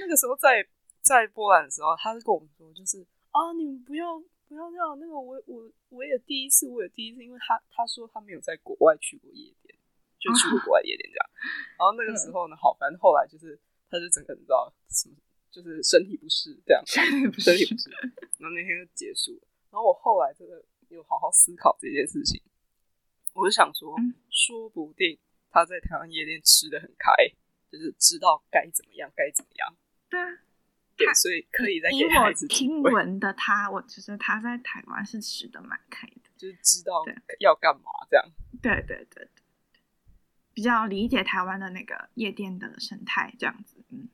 [0.00, 0.66] 那个时候在
[1.00, 4.20] 在波兰的时候，他是跟我们说，就是啊，你们不要。
[4.48, 9.78] 不要这样，那个我我我也第一次，我也第一次，因为他他说他没有在国外去过夜店，
[10.18, 11.30] 就去过国外夜店这样。
[11.78, 15.14] 然后那个时候呢，好，反正后来就是他就整个人知道什么，
[15.50, 17.50] 就是身体不适这样，身体不适。
[18.38, 19.46] 然后那天就结束了。
[19.70, 22.40] 然后我后来真的有好好思考这件事情，
[23.34, 23.94] 我就想说，
[24.30, 25.18] 说不定
[25.50, 27.12] 他在台湾夜店吃的很开，
[27.70, 29.76] 就是知道该怎么样，该怎么样。
[30.08, 30.47] 对啊。
[30.98, 37.04] 对，所以可以再给孩子听闻的他，我其实他在台湾是吃的蛮开的， 就是知道
[37.38, 38.26] 要干嘛这样。
[38.60, 39.28] 对对对对，
[40.52, 43.76] 比较理解台湾的那个夜店的生态这样子。
[43.90, 44.08] 嗯，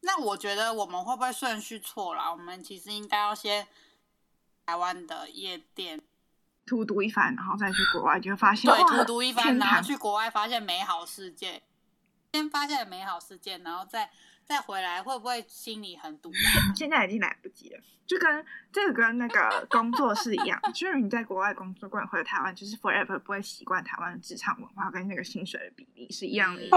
[0.00, 2.32] 那我觉得我们会不会顺序错了？
[2.32, 3.68] 我们其实应该要先
[4.66, 6.00] 台湾的夜店
[6.66, 11.62] 荼毒一番，然后再去国外，就会发现对荼毒一番，然后去国外发现美好世界，
[12.32, 14.10] 先发现美好世界，然后再。
[14.50, 16.28] 再回来会不会心里很堵？
[16.74, 26.62] 现在已经来不及了，就跟这个跟那个 工作是一样，就是你在国外工作，过来回来台湾，就是 forever 不会习惯台湾的职场文化跟那个薪水的比例是一样的。
[26.62, 26.68] 嗯、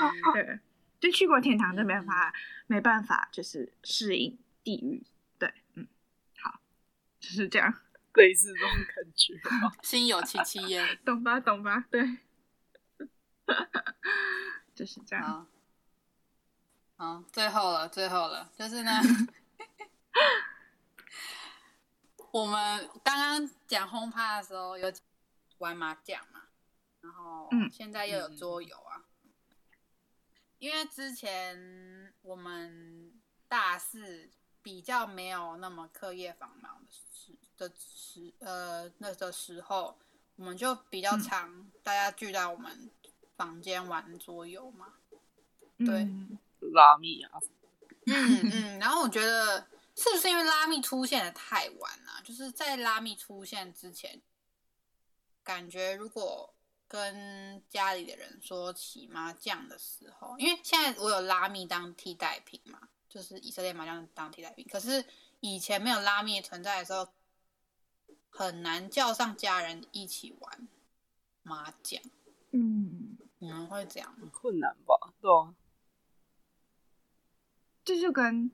[0.32, 0.58] 对，
[0.98, 2.32] 就去过天堂就没办法，
[2.66, 5.06] 没办法，就是适应地狱。
[5.38, 5.86] 对，嗯，
[6.38, 6.58] 好，
[7.20, 7.70] 就是这样，
[8.14, 9.34] 类似这种感觉，
[9.82, 11.38] 心有戚戚焉，懂吧？
[11.38, 11.84] 懂吧？
[11.90, 12.20] 对，
[14.74, 15.46] 就是这样。
[16.98, 18.90] 好，最后了，最后了，就是呢，
[22.32, 24.92] 我们刚刚讲轰趴的时候有
[25.58, 26.42] 玩麻将嘛，
[27.00, 29.30] 然后现在又有桌游啊，嗯、
[30.58, 33.12] 因为之前我们
[33.46, 34.28] 大四
[34.60, 39.96] 比较没有那么课业繁忙的时的时呃那个时候，
[40.34, 42.90] 我们就比较常大家聚在我们
[43.36, 44.94] 房间玩桌游嘛，
[45.78, 46.02] 对。
[46.02, 47.40] 嗯拉密啊，
[48.06, 52.20] 嗯嗯，然后我觉得是不是因为拉密出现的太晚了啊？
[52.24, 54.20] 就是在拉密出现之前，
[55.42, 56.54] 感觉如果
[56.86, 64.66] 跟家里的人说起麻将的时候，因为现在我有拉密当替代品嘛，就是以色列麻将当替代品。
[64.70, 65.04] 可是
[65.40, 67.08] 以前没有拉密存在的时候，
[68.30, 70.68] 很难叫上家人一起玩
[71.42, 72.00] 麻将。
[72.52, 74.14] 嗯，你们会这样？
[74.18, 75.12] 很困难吧？
[75.20, 75.54] 对啊。
[77.88, 78.50] 这就跟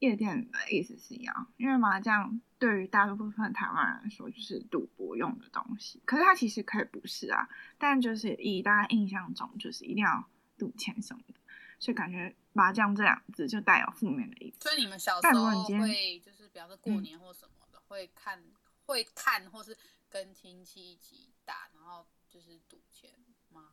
[0.00, 7.48] 夜店的意思是一样，因为麻将对于大多部分台湾人来说就是赌博用的东西，可是它其实可以不是啊，
[7.78, 11.34] 但就是以大家印象中就是一定要赌钱什么的，
[11.78, 14.56] 所以感觉麻将这两字就带有负面的意思。
[14.68, 18.42] 所以你们小时候会就是比方说过年或什么的、嗯、会看
[18.86, 19.78] 会看或是
[20.10, 23.10] 跟亲戚一起打，然后就是赌钱
[23.52, 23.68] 吗？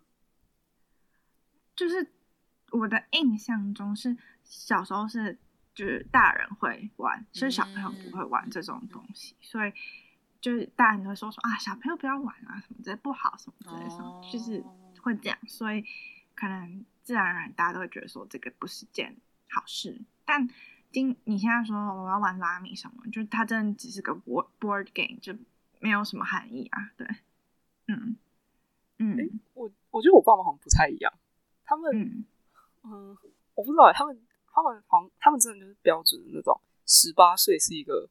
[1.75, 2.13] 就是
[2.69, 5.37] 我的印象中是小时候是
[5.73, 9.73] 就是大人会玩，其实小朋友不会玩这种东西，嗯、所以
[10.39, 14.63] 就是大人都会说说啊，小朋友不要玩啊，什么这不好，什么之类的，哦、就是
[15.01, 15.83] 会这样，所以
[16.35, 19.15] 可能自然而然大家都会觉得说这个不是件
[19.49, 20.01] 好事。
[20.25, 20.47] 但
[20.91, 25.35] 今你现在说我要玩拉米什么，就是它真的只是个 board board game，就
[25.79, 26.91] 没有什么含义啊。
[26.95, 27.07] 对，
[27.87, 28.15] 嗯
[28.99, 31.11] 嗯、欸，我我觉得我爸妈好像不太一样。
[31.65, 32.25] 他们，嗯，
[32.83, 33.17] 嗯，
[33.55, 34.21] 我不知道，他们，
[34.53, 38.07] 他们好像，他们真的就是标准的那种，十八岁是一个，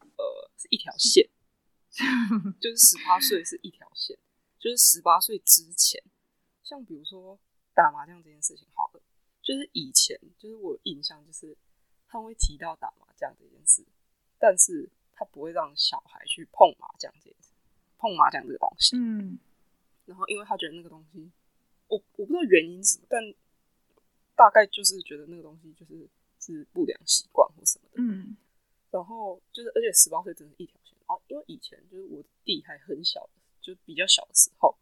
[0.00, 1.30] 呃，是一条线，
[2.60, 4.18] 就是十八岁是一条线，
[4.58, 6.02] 就是十八岁之前，
[6.64, 7.38] 像比如说
[7.72, 9.00] 打麻将这件事情，好了，
[9.40, 11.56] 就是以前，就是我印象，就是
[12.08, 13.86] 他们会提到打麻将这件事，
[14.38, 17.50] 但是他不会让小孩去碰麻将这件事，
[17.98, 19.38] 碰麻将这个东西，嗯，
[20.06, 21.30] 然后因为他觉得那个东西。
[21.86, 23.22] 我我不知道原因是什么，但
[24.36, 26.08] 大概就是觉得那个东西就是
[26.38, 27.96] 是不良习惯或什么的。
[27.98, 28.36] 嗯，
[28.90, 30.96] 然后就是，而且十八岁真的是一条线。
[31.00, 33.28] 然后因为以前就是我弟还很小，
[33.60, 34.76] 就比较小的时候，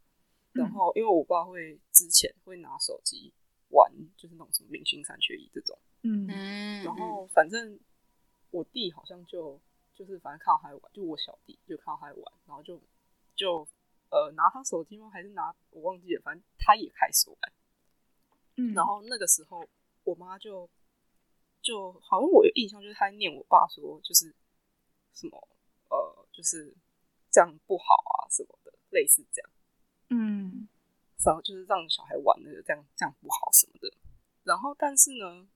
[0.52, 3.32] 然后因为我爸会之前会拿手机
[3.68, 5.78] 玩，就是那种什么明星三缺一这种。
[6.02, 6.26] 嗯，
[6.84, 7.78] 然后反正
[8.50, 9.60] 我弟好像就
[9.94, 12.80] 就是反正看到他玩，就我小弟就看到他玩，然后就
[13.34, 13.68] 就。
[14.12, 15.08] 呃，拿他手机吗？
[15.08, 17.38] 还是拿我忘记了，反正他也开始玩。
[18.56, 19.66] 嗯，然后那个时候
[20.04, 20.68] 我妈就
[21.60, 24.34] 就好像我有印象，就是她念我爸说，就是
[25.12, 25.48] 什么
[25.90, 26.74] 呃，就是
[27.30, 29.50] 这样不好啊什么的，类似这样。
[30.10, 30.68] 嗯，
[31.24, 33.92] 然后就是让小孩玩那个这样这样不好什么的。
[34.44, 35.48] 然后但是呢，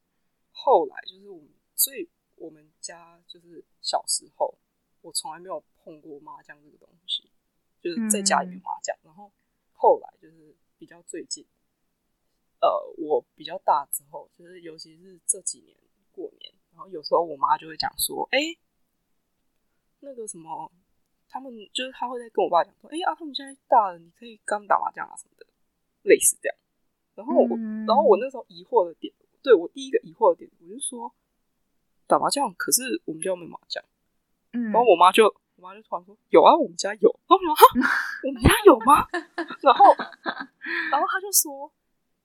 [0.51, 4.59] 后来就是我们，所以我们家就是小时候
[5.03, 7.31] 我从来没有碰过麻将这个东西。
[7.79, 9.31] 就是在家里面麻将，嗯、然后
[9.73, 11.47] 后来就是比较最近，
[12.61, 15.77] 呃，我比较大之后，就是尤其是这几年
[16.13, 18.59] 过年，然后有时候我妈就会讲说，哎、欸，
[20.01, 20.71] 那个什么，
[21.29, 25.47] 他们就是他会在跟我爸讲说，哎、欸、啊，他们现在大了，你可以跟他们打麻将啊什么的，
[26.03, 26.57] 类似这样。
[27.15, 31.13] 然后我，嗯、然后我那时候疑惑的点，对我第一个疑惑的点，我就说
[32.07, 33.85] 打麻将，可是我们家没麻将，
[34.53, 35.35] 嗯，然后我妈就。
[35.59, 37.65] 我妈就突然说：“有啊，我们家有。”然后我说：“哈，
[38.25, 39.09] 我们家有吗？”
[39.65, 39.87] 然后，
[40.91, 41.73] 然后他就说：“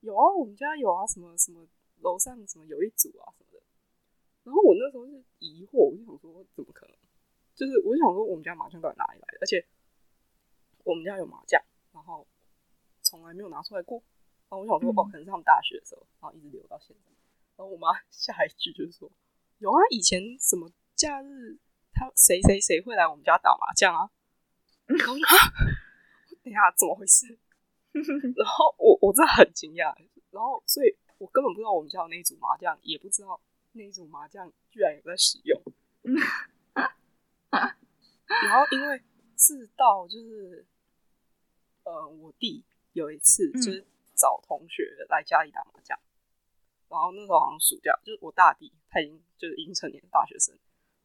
[0.01, 1.65] 有啊，我们家有啊，什么什么
[2.01, 3.63] 楼上什么有一组啊什么的。”
[4.43, 6.95] 然后我那时候是疑惑，我就想说：“怎么可能？”
[7.55, 9.37] 就是我就想说，我们家麻将到底哪里来的？
[9.41, 9.65] 而且
[10.83, 12.27] 我们家有麻将，然后
[13.01, 14.01] 从来没有拿出来过。
[14.49, 17.11] 然后我想说：“哦，可能是他们大学的时候，然后一直留到现在。”
[17.55, 19.09] 然后我妈下一句就是说
[19.59, 21.59] ：“有啊，以前什么假日。”
[21.93, 24.09] 他谁谁谁会来我们家打麻将啊？
[24.87, 24.97] 等
[26.45, 27.37] 一下，怎么回事？
[28.35, 29.95] 然后我我真的很惊讶，
[30.31, 33.39] 然后所以我根本不知道我们家有那一组麻将，也不知道
[33.73, 35.61] 那一组麻将居然有在使用。
[38.27, 39.01] 然后因为
[39.37, 40.65] 是到就是
[41.83, 42.63] 呃，我弟
[42.93, 43.85] 有一次就是
[44.15, 45.99] 找同学来家里打麻将，
[46.87, 50.57] 然后那时候好像暑假，就是我大弟他已经就是已经成年的大学生。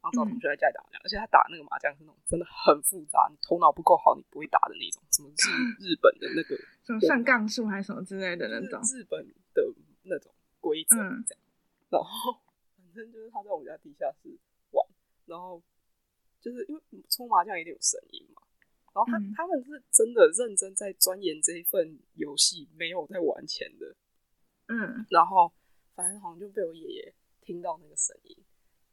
[0.06, 5.50] 然后找同学来家里打麻将，嗯、而且他打那个麻将是那种真的很复杂，你头脑不够好，你不会打的那种，什么日
[5.82, 6.54] 日本的那个
[6.86, 9.62] 什么算杠数还是什么之类的那种日本的
[10.04, 11.42] 那种规则这样。
[11.42, 12.38] 嗯、然后
[12.76, 14.38] 反正就是他在我们家地下室
[14.70, 14.86] 玩，
[15.24, 15.60] 然后
[16.40, 18.42] 就是因为搓麻将一定有声音嘛，
[18.94, 23.96] 然后他、嗯、他们是真的认真在钻研这一份游戏，没有在玩钱的。
[24.68, 25.52] 嗯，然后
[25.96, 28.36] 反正好像就被我爷爷听到那个声音，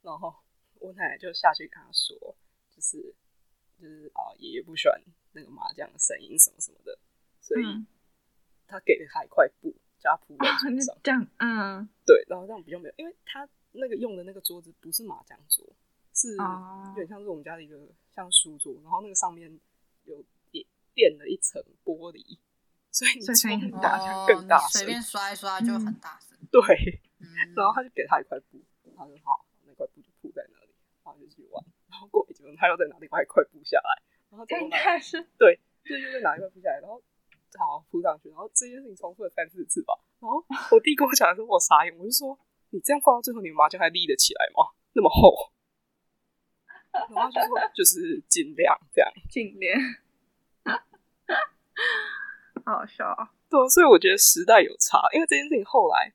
[0.01, 0.33] 然后。
[0.83, 2.35] 我奶奶就下去跟他说，
[2.69, 3.15] 就是
[3.79, 6.99] 就是啊，爷爷不喜欢那个麻将的声音什么什么的，
[7.39, 7.63] 所以
[8.67, 10.97] 他给了他一块布，叫他铺在桌上。
[11.01, 15.65] 这样，嗯，对，然后这样比较没有，因为他那个用的那个桌子不是麻将桌，
[16.13, 17.79] 是有点像是我们家的一个
[18.13, 19.57] 像书桌，然后那个上面
[20.03, 20.21] 有
[20.51, 22.37] 垫垫了一层玻璃，
[22.91, 26.37] 所以你声音很大，更大声，随便刷一刷就很大声。
[26.51, 26.61] 对，
[27.55, 28.61] 然后他就给他一块布，
[28.97, 29.45] 他说好，
[31.13, 36.99] 后就去玩，然后过几分钟他又在拿另外一块布下来，然后应该是对，就又再拿一块布下来，然后
[37.57, 39.93] 好铺上去，然后这件事情重复了三四次吧。
[40.19, 42.39] 然后我弟跟我讲的时候，我傻眼，我就说
[42.71, 44.73] ：“你这样放到最后，你们麻将还立得起来吗？
[44.93, 45.51] 那么厚？”
[47.13, 49.77] 然后就说：“就是尽量这样，尽量。”
[52.65, 53.33] 好好笑啊！
[53.49, 56.13] 对，所以我觉得时代有差，因为这件事情后来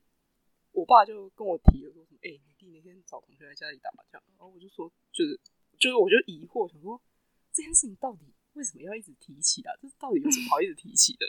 [0.73, 2.41] 我爸就跟我提了说：“哎、欸。”
[2.79, 5.41] 每天找同学在家里打麻将，然后我就说，就是
[5.79, 7.01] 就是，我就疑惑，想说
[7.53, 9.71] 这件事情到底为为什么要一直提起啊？
[9.81, 11.25] 这到底有什么好一直提起的？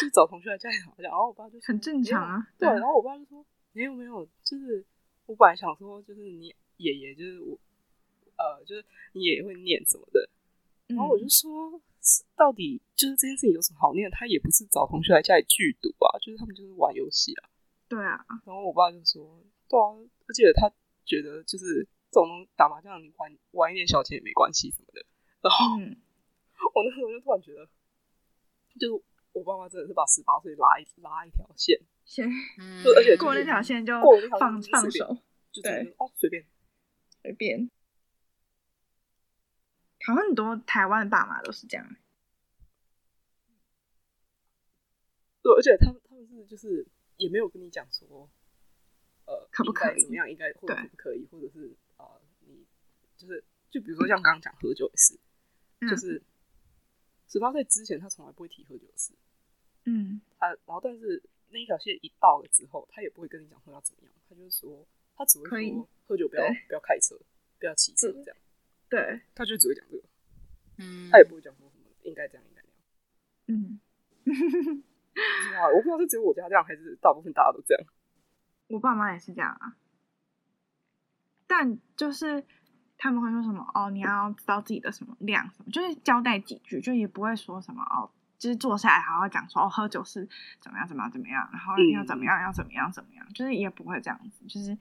[0.00, 2.44] 就找同学来家里打麻将，然后我爸就很正常啊。
[2.58, 4.84] 对，然后我爸就说没有没有，就是
[5.26, 7.56] 我本来想说，就是你爷爷就是我，
[8.36, 10.28] 呃，就是你爷爷会念什么的。
[10.88, 11.80] 然后我就说，
[12.34, 14.10] 到底就是这件事情有什么好念？
[14.10, 17.50] 他也不是找同学来家里聚赌啊，就是他们就是玩游戏啊。
[17.86, 18.18] 对啊。
[18.44, 19.84] 然后我爸就说，对啊，
[20.26, 20.70] 而且他
[21.04, 25.04] 觉得就是这种打麻将，你玩玩一点小钱也没关系什么的。
[25.40, 25.78] 然后。
[25.80, 26.02] 嗯
[26.74, 27.64] 我那时候就突然觉得，
[28.80, 32.28] 就是我爸妈真的是把十八岁拉一拉一条线，线，
[32.82, 33.94] 就而且过那条线就
[34.40, 35.16] 放放手，
[35.52, 36.44] 就对，哦，随便，
[37.22, 37.70] 随便。
[40.04, 41.86] 好像很多台湾的爸妈都是这样，
[45.40, 46.84] 对，而且他们他们是就是
[47.18, 48.28] 也没有跟你讲说，
[49.28, 52.66] 呃，可不可以怎么样，应该或者可不可以，或者是啊、呃，你
[53.16, 55.18] 就是就比如说像刚刚讲喝酒也是，
[55.88, 56.16] 就是。
[56.16, 56.24] 嗯
[57.30, 59.12] 十八岁之前，他从来不会提喝酒的事。
[59.84, 67.20] 嗯，他然后，但是那一条线一到了之后，他也不会跟你讲说要怎么样，他就是说，他只会说喝酒不要不要开车，
[67.58, 68.36] 不要骑车这样。
[68.88, 70.04] 对，他就只会讲这个。
[70.78, 72.80] 嗯，他也不会讲说什么应该这样应该那样。
[73.52, 73.78] 嗯，
[75.74, 77.86] 我不知道是只有我家这样，还是大部分大家都这样。
[78.68, 79.76] 我爸妈也是这样啊，
[81.46, 82.44] 但就是。
[83.00, 83.64] 他们会说什么？
[83.74, 90.28] 哦，你要知道自己的什么量，什么就是交代几句，就也不会说什么哦，就是坐下来好好讲说哦，喝酒是
[90.60, 94.76] 怎么样怎么样怎么样，然后要怎么样要怎么样怎么样，就是也不会这样子，就是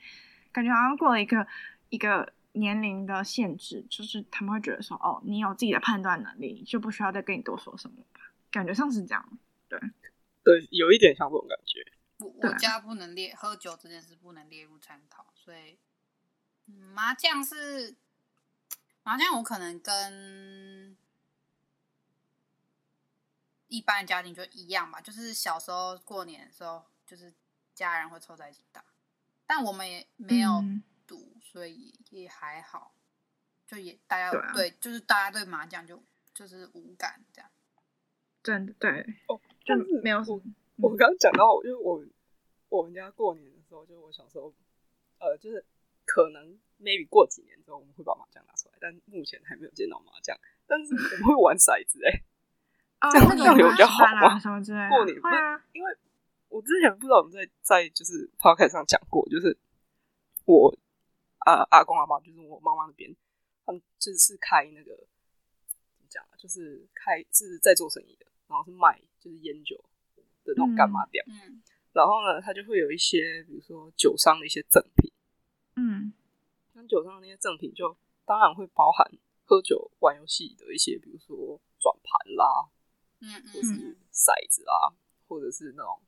[0.52, 1.46] 感觉好像过了一个
[1.90, 9.24] 一个年龄的限制，就是他们会觉得说哦，你有自己的判断能力，就不需要再跟你多说什么吧，感觉上是这样，
[9.70, 9.80] 对
[10.44, 11.86] 对，有一点像这种感觉。
[12.20, 15.78] 我我家不能列喝酒这件事不能列入参考，所以
[16.66, 17.96] 麻将是。
[19.04, 20.98] 麻将我可能跟
[23.70, 27.34] 一般家庭就一样吧，就是小时候过年的时候，就是
[27.74, 28.84] 家人会凑在一起打，
[29.46, 30.62] 但我们也没有
[31.08, 32.94] 赌，嗯、所以也还好，
[33.66, 36.04] 就也大家对，啊、对，就是大家对麻将就
[36.34, 37.50] 就是无感这样。
[38.44, 40.42] 真的对哦，就没有什么。
[40.82, 42.04] 我刚刚讲到，因为我
[42.70, 44.54] 我们家过年的时候，就是我小时候，
[45.20, 45.66] 呃，就是
[46.06, 46.58] 可能。
[46.80, 50.38] maybe 过几年之后我们会把麻将拿出来，但目前还没有见到麻将。
[50.68, 52.22] 但是我们会玩骰子哎、欸，
[53.12, 54.38] 这样这样有比较好吗？
[54.38, 54.88] 什么之类？
[54.88, 55.98] 过年会啊，因为
[56.50, 59.58] 我之前不知道我们在在就是 podcast 上讲过，就是
[60.46, 60.70] 我
[61.40, 63.10] 啊阿公阿妈就是我妈妈那边，
[63.66, 64.96] 他们就是开那个
[65.66, 69.84] 怎么讲啊，就是开是在做生意的，然后是卖就是烟酒
[70.48, 71.24] 的那种干妈店。
[71.28, 75.12] 嗯，然后呢，他就会有一些比如说酒商的一些赠品。
[75.76, 76.14] 嗯。
[76.88, 79.06] 酒商的那些赠品，就当然会包含
[79.44, 82.70] 喝酒、玩游戏的一些，比如说转盘啦，
[83.20, 84.94] 嗯嗯，或是骰子啦，
[85.28, 86.00] 或者是那种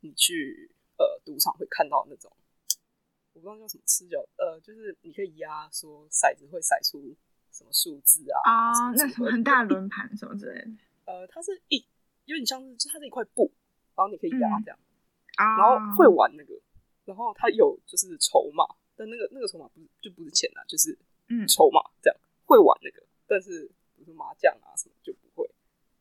[0.00, 2.30] 你去呃赌场会看到那种，
[3.32, 7.16] 我不知道叫什么吃酒，呃，就是你可以压说骰子会骰出
[7.52, 10.70] 什么数字啊，啊，那什么很大的轮盘什么之类的，
[11.06, 11.78] 呃，它是一
[12.24, 13.50] 有点像是，就它是一块布，
[13.98, 14.78] 然后你可以压这样，
[15.36, 16.54] 啊，然后会玩那个，
[17.04, 18.64] 然后他有就是筹码。
[18.94, 20.96] 但那个那个筹码不是就不是钱啊，就是
[21.46, 25.48] 筹码这样、嗯、会玩那个，但是比如说麻将啊什么就不会，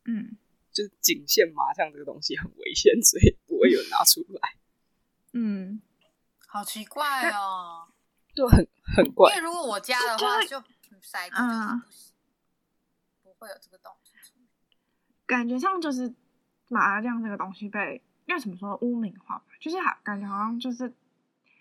[0.05, 0.35] 嗯，
[0.71, 4.57] 就是仅限麻将这个东西很危险， 所以不会有人拿出来。
[5.33, 5.79] 嗯，
[6.47, 7.87] 好奇怪哦，
[8.33, 9.31] 就很很怪。
[9.35, 11.81] 因为如果我家的话，就骰子就不行，嗯、
[13.21, 14.13] 不会有这个东西。
[15.27, 16.11] 感觉上就是
[16.67, 20.93] 麻将这个东西被因为怎么说污名化吧，就是好感觉好像就是。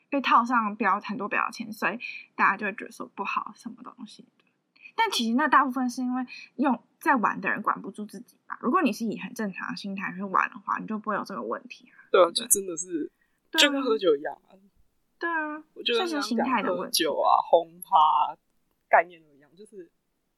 [0.09, 1.99] 被套上标很多标签，所以
[2.37, 4.25] 大家就会觉得说不好什么东西。
[4.95, 8.57] 但其实那大部分是因为用在玩的人管不住自己吧。
[8.63, 11.99] 如果你是以很正常的心态去玩的话，你就不会有这个问题啊。
[12.13, 13.11] 对啊，就真的是
[13.59, 14.55] 就跟喝酒一样啊。
[15.19, 17.03] 对啊，我觉得这是心态的问题。
[17.03, 18.39] 酒啊，轰趴
[18.89, 19.91] 概念都一样，就是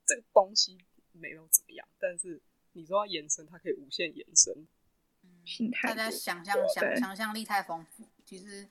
[0.07, 0.79] 这个东西
[1.13, 2.41] 没有怎么样，但是
[2.79, 4.55] 你说要延伸，它可以无限延伸。
[5.23, 8.69] 嗯，大家想象想想象力太丰富，其实。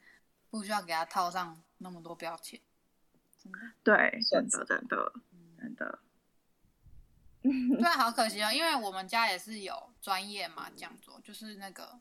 [0.49, 2.57] 不需要给他套上那么多标签，
[3.83, 5.13] 对，真的，真的，
[5.59, 5.99] 真的，
[7.41, 11.99] 对，好可惜哦， 因为我们家也是有专业嘛讲座，就是那个，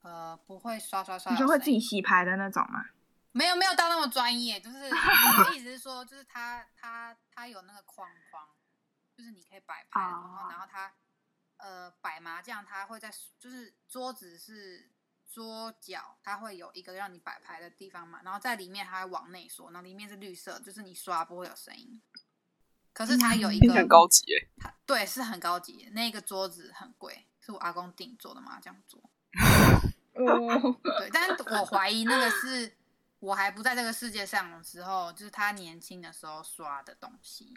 [0.00, 2.86] 呃，不会刷刷刷，你就会自己洗牌的那种吗？
[3.32, 8.48] 没有，没有到那么专业，就是 我的意思是说，就是他他他有那个框框，
[9.22, 10.92] 就是你可以摆牌，然后然后他
[11.58, 14.90] 呃摆麻将，他会在就是桌子是。
[15.34, 22.02] 桌角它会有一个让你摆牌的地方嘛，然后在里面它会往内缩，然后里面是绿色，就是你刷不会有声音。
[22.92, 29.02] 可是它有一个很高级耶，它对是很高级，那个桌子很贵，是我阿公定做的麻将桌。
[30.16, 32.76] 哦，对，但是我怀疑那个是
[33.18, 37.54] 我还不在这个世界上的时候，就是他年轻的时候刷的东西，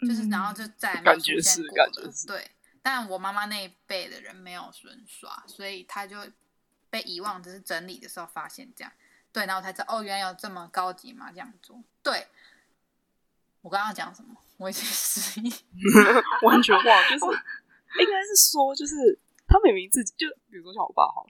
[0.00, 2.12] 就是然后就再也没有出现过的。
[2.26, 2.50] 对，
[2.82, 6.18] 但我妈妈那一辈的人没有人刷，所以他就
[6.90, 8.92] 被遗忘，只是整理的时候发现这样。
[9.32, 11.82] 对，然后才知道哦，原来有这么高级麻将桌。
[12.02, 12.26] 对，
[13.60, 14.36] 我刚刚讲什么？
[14.56, 15.52] 我已经失忆，
[16.46, 17.24] 完全忘了，就是
[18.00, 21.24] 应该是说，就是他明明自己就，比如说像我爸哈。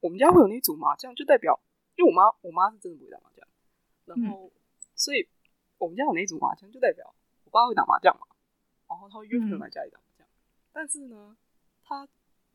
[0.00, 1.58] 我们家会有那一组麻将，就代表，
[1.96, 3.48] 因为我妈，我妈是真的不会打麻将，
[4.04, 4.50] 然后，嗯、
[4.94, 5.26] 所以
[5.78, 7.25] 我们家有那一组麻将，就代表我
[7.56, 8.26] 爸会打麻将嘛，
[8.88, 10.30] 然后他会约朋友来家里打麻将，嗯、
[10.72, 11.36] 但是呢，
[11.82, 12.08] 他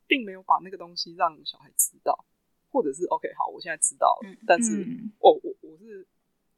[0.08, 2.26] 并没有把那个东西让小孩知道，
[2.70, 6.08] 或者是 OK，好，我现在知道了，嗯、但是，嗯、哦，我我是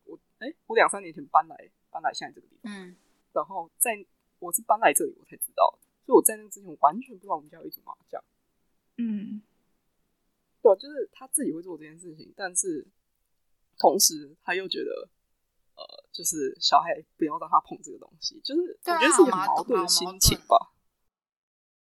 [0.06, 2.96] 我，哎、欸，我两三年前搬来搬来现在这个地方，嗯、
[3.34, 4.06] 然后在
[4.40, 8.24] 我是搬来这里我才知道，所以我在那个之前我完全不知道我们家有一组麻将，
[8.98, 9.42] 嗯。
[10.64, 12.88] 对，就是他自己会做这件事情，但是
[13.78, 15.10] 同时他又觉得，
[15.76, 20.72] 呃，就是小孩不要让他碰这个东西，就是我觉得是一个矛盾的心情吧。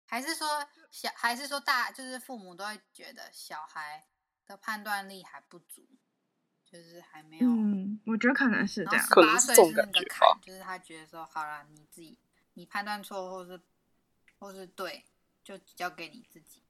[0.06, 4.06] 还是说小，还是说大，就是父母都会觉得小孩
[4.46, 5.88] 的判断力还不足，
[6.66, 7.48] 就是还没有。
[7.48, 10.40] 嗯，我觉得可能是这样，可能是这种感觉吧。
[10.42, 12.20] 就是他觉得说，好了，你自己
[12.56, 13.62] 你判断错，或是
[14.38, 15.06] 或是对，
[15.44, 16.62] 就交给你自己。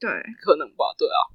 [0.00, 0.10] 对，
[0.40, 1.30] 可能吧，对啊。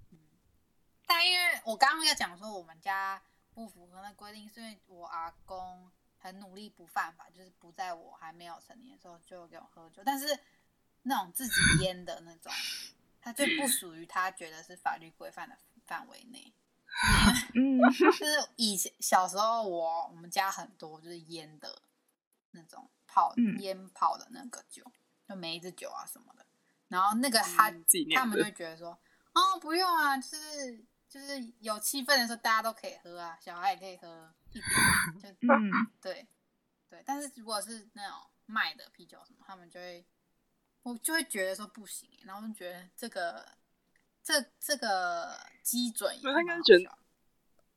[1.05, 3.23] 但因为我刚刚要讲说，我们家
[3.57, 5.89] 不符合那规定，是因为我阿公
[6.19, 10.03] 很努力不犯法，就是不在我还没有成年的时候就给我喝酒。
[10.05, 10.39] 但是
[11.01, 12.53] 那种自己腌的那种，
[13.19, 16.53] 他就不属于他觉得是法律规范的范围内。
[17.55, 18.25] 嗯，就是
[18.57, 21.81] 以前小时候我我们家很多就是腌的
[22.51, 24.83] 那种泡腌泡的那个酒，
[25.27, 26.45] 就梅子酒啊什么的。
[26.89, 27.83] 然后那个他、嗯、
[28.13, 28.99] 他们就觉得说，
[29.33, 30.85] 哦，不用啊，就是
[31.19, 36.27] 就是有气氛的时候大家都可以喝啊，小孩也可以喝一点，就嗯对
[36.89, 37.01] 对。
[37.05, 40.05] 但是如果是那种卖的啤酒什么，他们就会
[40.83, 43.43] 我就会觉得说不行，然后就觉得这个
[44.23, 46.97] 这这个基准也，他应该觉得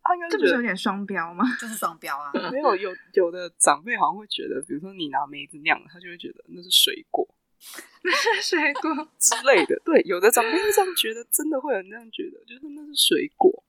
[0.03, 1.45] 他应该觉得这不是有点双标吗？
[1.59, 2.31] 就是双标啊。
[2.53, 7.27] 没有有有的长辈好像会觉得，比如说你拿梅子酿，他就会觉得那是水果。
[8.03, 9.09] 那是水果。
[9.19, 13.63] 之类的，对，有的长辈会这样觉得，真的会有人这样觉得，就是那是水果，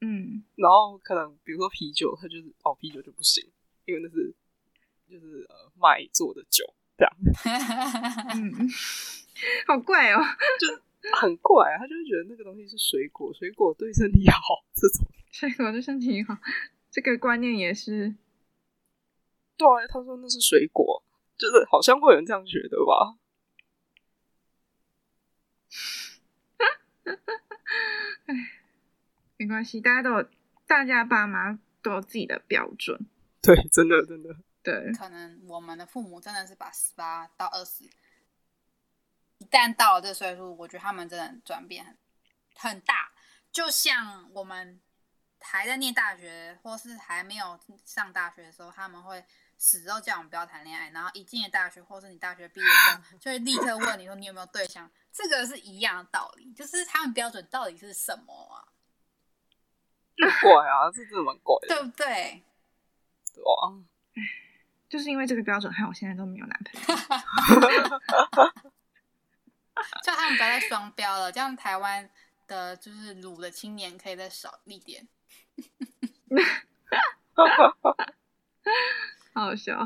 [0.00, 3.44] 嗯，然后可能比如说啤酒，他就是哦，啤酒就不行，
[3.86, 4.34] 因为那是
[5.08, 6.64] 就是呃麦做的酒，
[6.98, 7.12] 这样，
[8.34, 8.68] 嗯，
[9.66, 10.20] 好怪哦，
[10.60, 10.82] 就是
[11.14, 15.06] 很怪啊，他就会觉得那个东西是水果，水果对身体好，这种。
[15.32, 16.36] 水果对身体好，
[16.90, 18.14] 这个观念也是，
[19.56, 21.02] 对啊，他说那是水果。
[21.38, 23.18] 就是好像会有人这样觉得吧？
[28.26, 28.34] 哎，
[29.36, 30.28] 没关系，大家都有，
[30.66, 33.06] 大家爸妈都有自己的标准。
[33.42, 34.92] 对，真的，真的，对。
[34.94, 37.84] 可能我们的父母真的是把十八到二十，
[39.38, 41.96] 一旦到了这个岁数，我觉得他们真的转变很
[42.54, 43.12] 很大。
[43.52, 44.80] 就像我们
[45.40, 49.22] 还在念大学，或是还没有上大学的时候，他们会。
[49.58, 54.90] 死都叫我们不要谈恋爱，然后一进了大学，或是你大学毕业之后， 就会立刻问你说你有没有对象。
[55.12, 58.68] 这个是一样的道理，就是他们标准到底是什么啊？
[60.42, 62.04] 怪啊，这真的蛮怪的，对不对？
[63.34, 63.72] 对啊，
[64.88, 66.96] 就是因为这个标准，害我现在都没有男朋友。
[70.02, 72.08] 叫他们不要再双标了，这样台湾
[72.46, 75.06] 的就是鲁的青年可以再少一点。
[79.36, 79.76] 好好笑，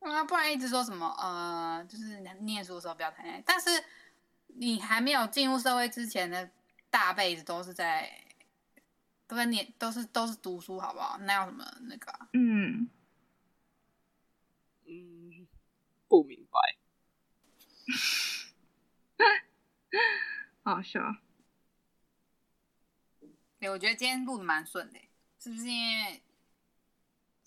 [0.00, 0.24] 啊！
[0.24, 3.42] 不然一直说什么呃，就是念书的时候不要谈恋爱。
[3.46, 3.70] 但是
[4.48, 6.50] 你还没有进入社会之前的
[6.90, 8.10] 大辈子都是在
[9.28, 11.18] 都在念，都是都是读书，好不好？
[11.18, 12.28] 那有什么那个、啊？
[12.32, 12.90] 嗯
[14.86, 15.46] 嗯，
[16.08, 16.58] 不明白。
[20.64, 21.00] 好好笑。
[23.20, 23.28] 哎、
[23.60, 24.98] 欸，我觉得今天录的蛮顺的，
[25.38, 26.24] 是不是因为？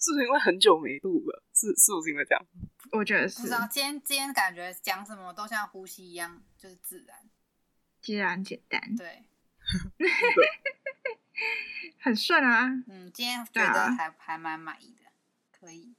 [0.02, 1.43] 是不是因为很久没录了？
[1.54, 2.43] 是是不是因为这样？
[2.91, 3.41] 我觉得是。
[3.41, 7.30] 不知道今天今天感觉讲什么都像呼吸一样，就是自然、
[8.02, 8.95] 自然、简单。
[8.95, 9.24] 对，
[12.02, 12.66] 很顺啊。
[12.88, 15.12] 嗯，今天觉得还、啊、还蛮满意的，
[15.52, 15.93] 可以。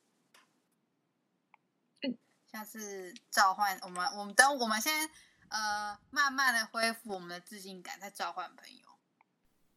[2.50, 5.08] 下次召唤我们，我们等我们先
[5.48, 8.82] 呃，慢慢的恢复我们的自信感，再召唤朋友。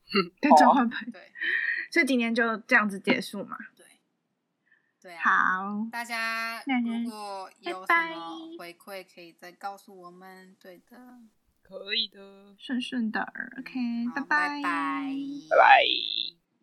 [0.41, 1.11] 再召唤朋友。
[1.13, 1.31] 对，
[1.89, 3.57] 所以今天就这样子结束嘛。
[5.05, 10.55] 对啊，好，大家如果有什么回馈，可以再告诉我们。
[10.59, 10.97] 对的，
[11.61, 13.21] 可以的，顺顺的
[13.59, 15.15] ，OK，嗯、拜拜，拜拜，
[15.47, 16.44] 拜拜。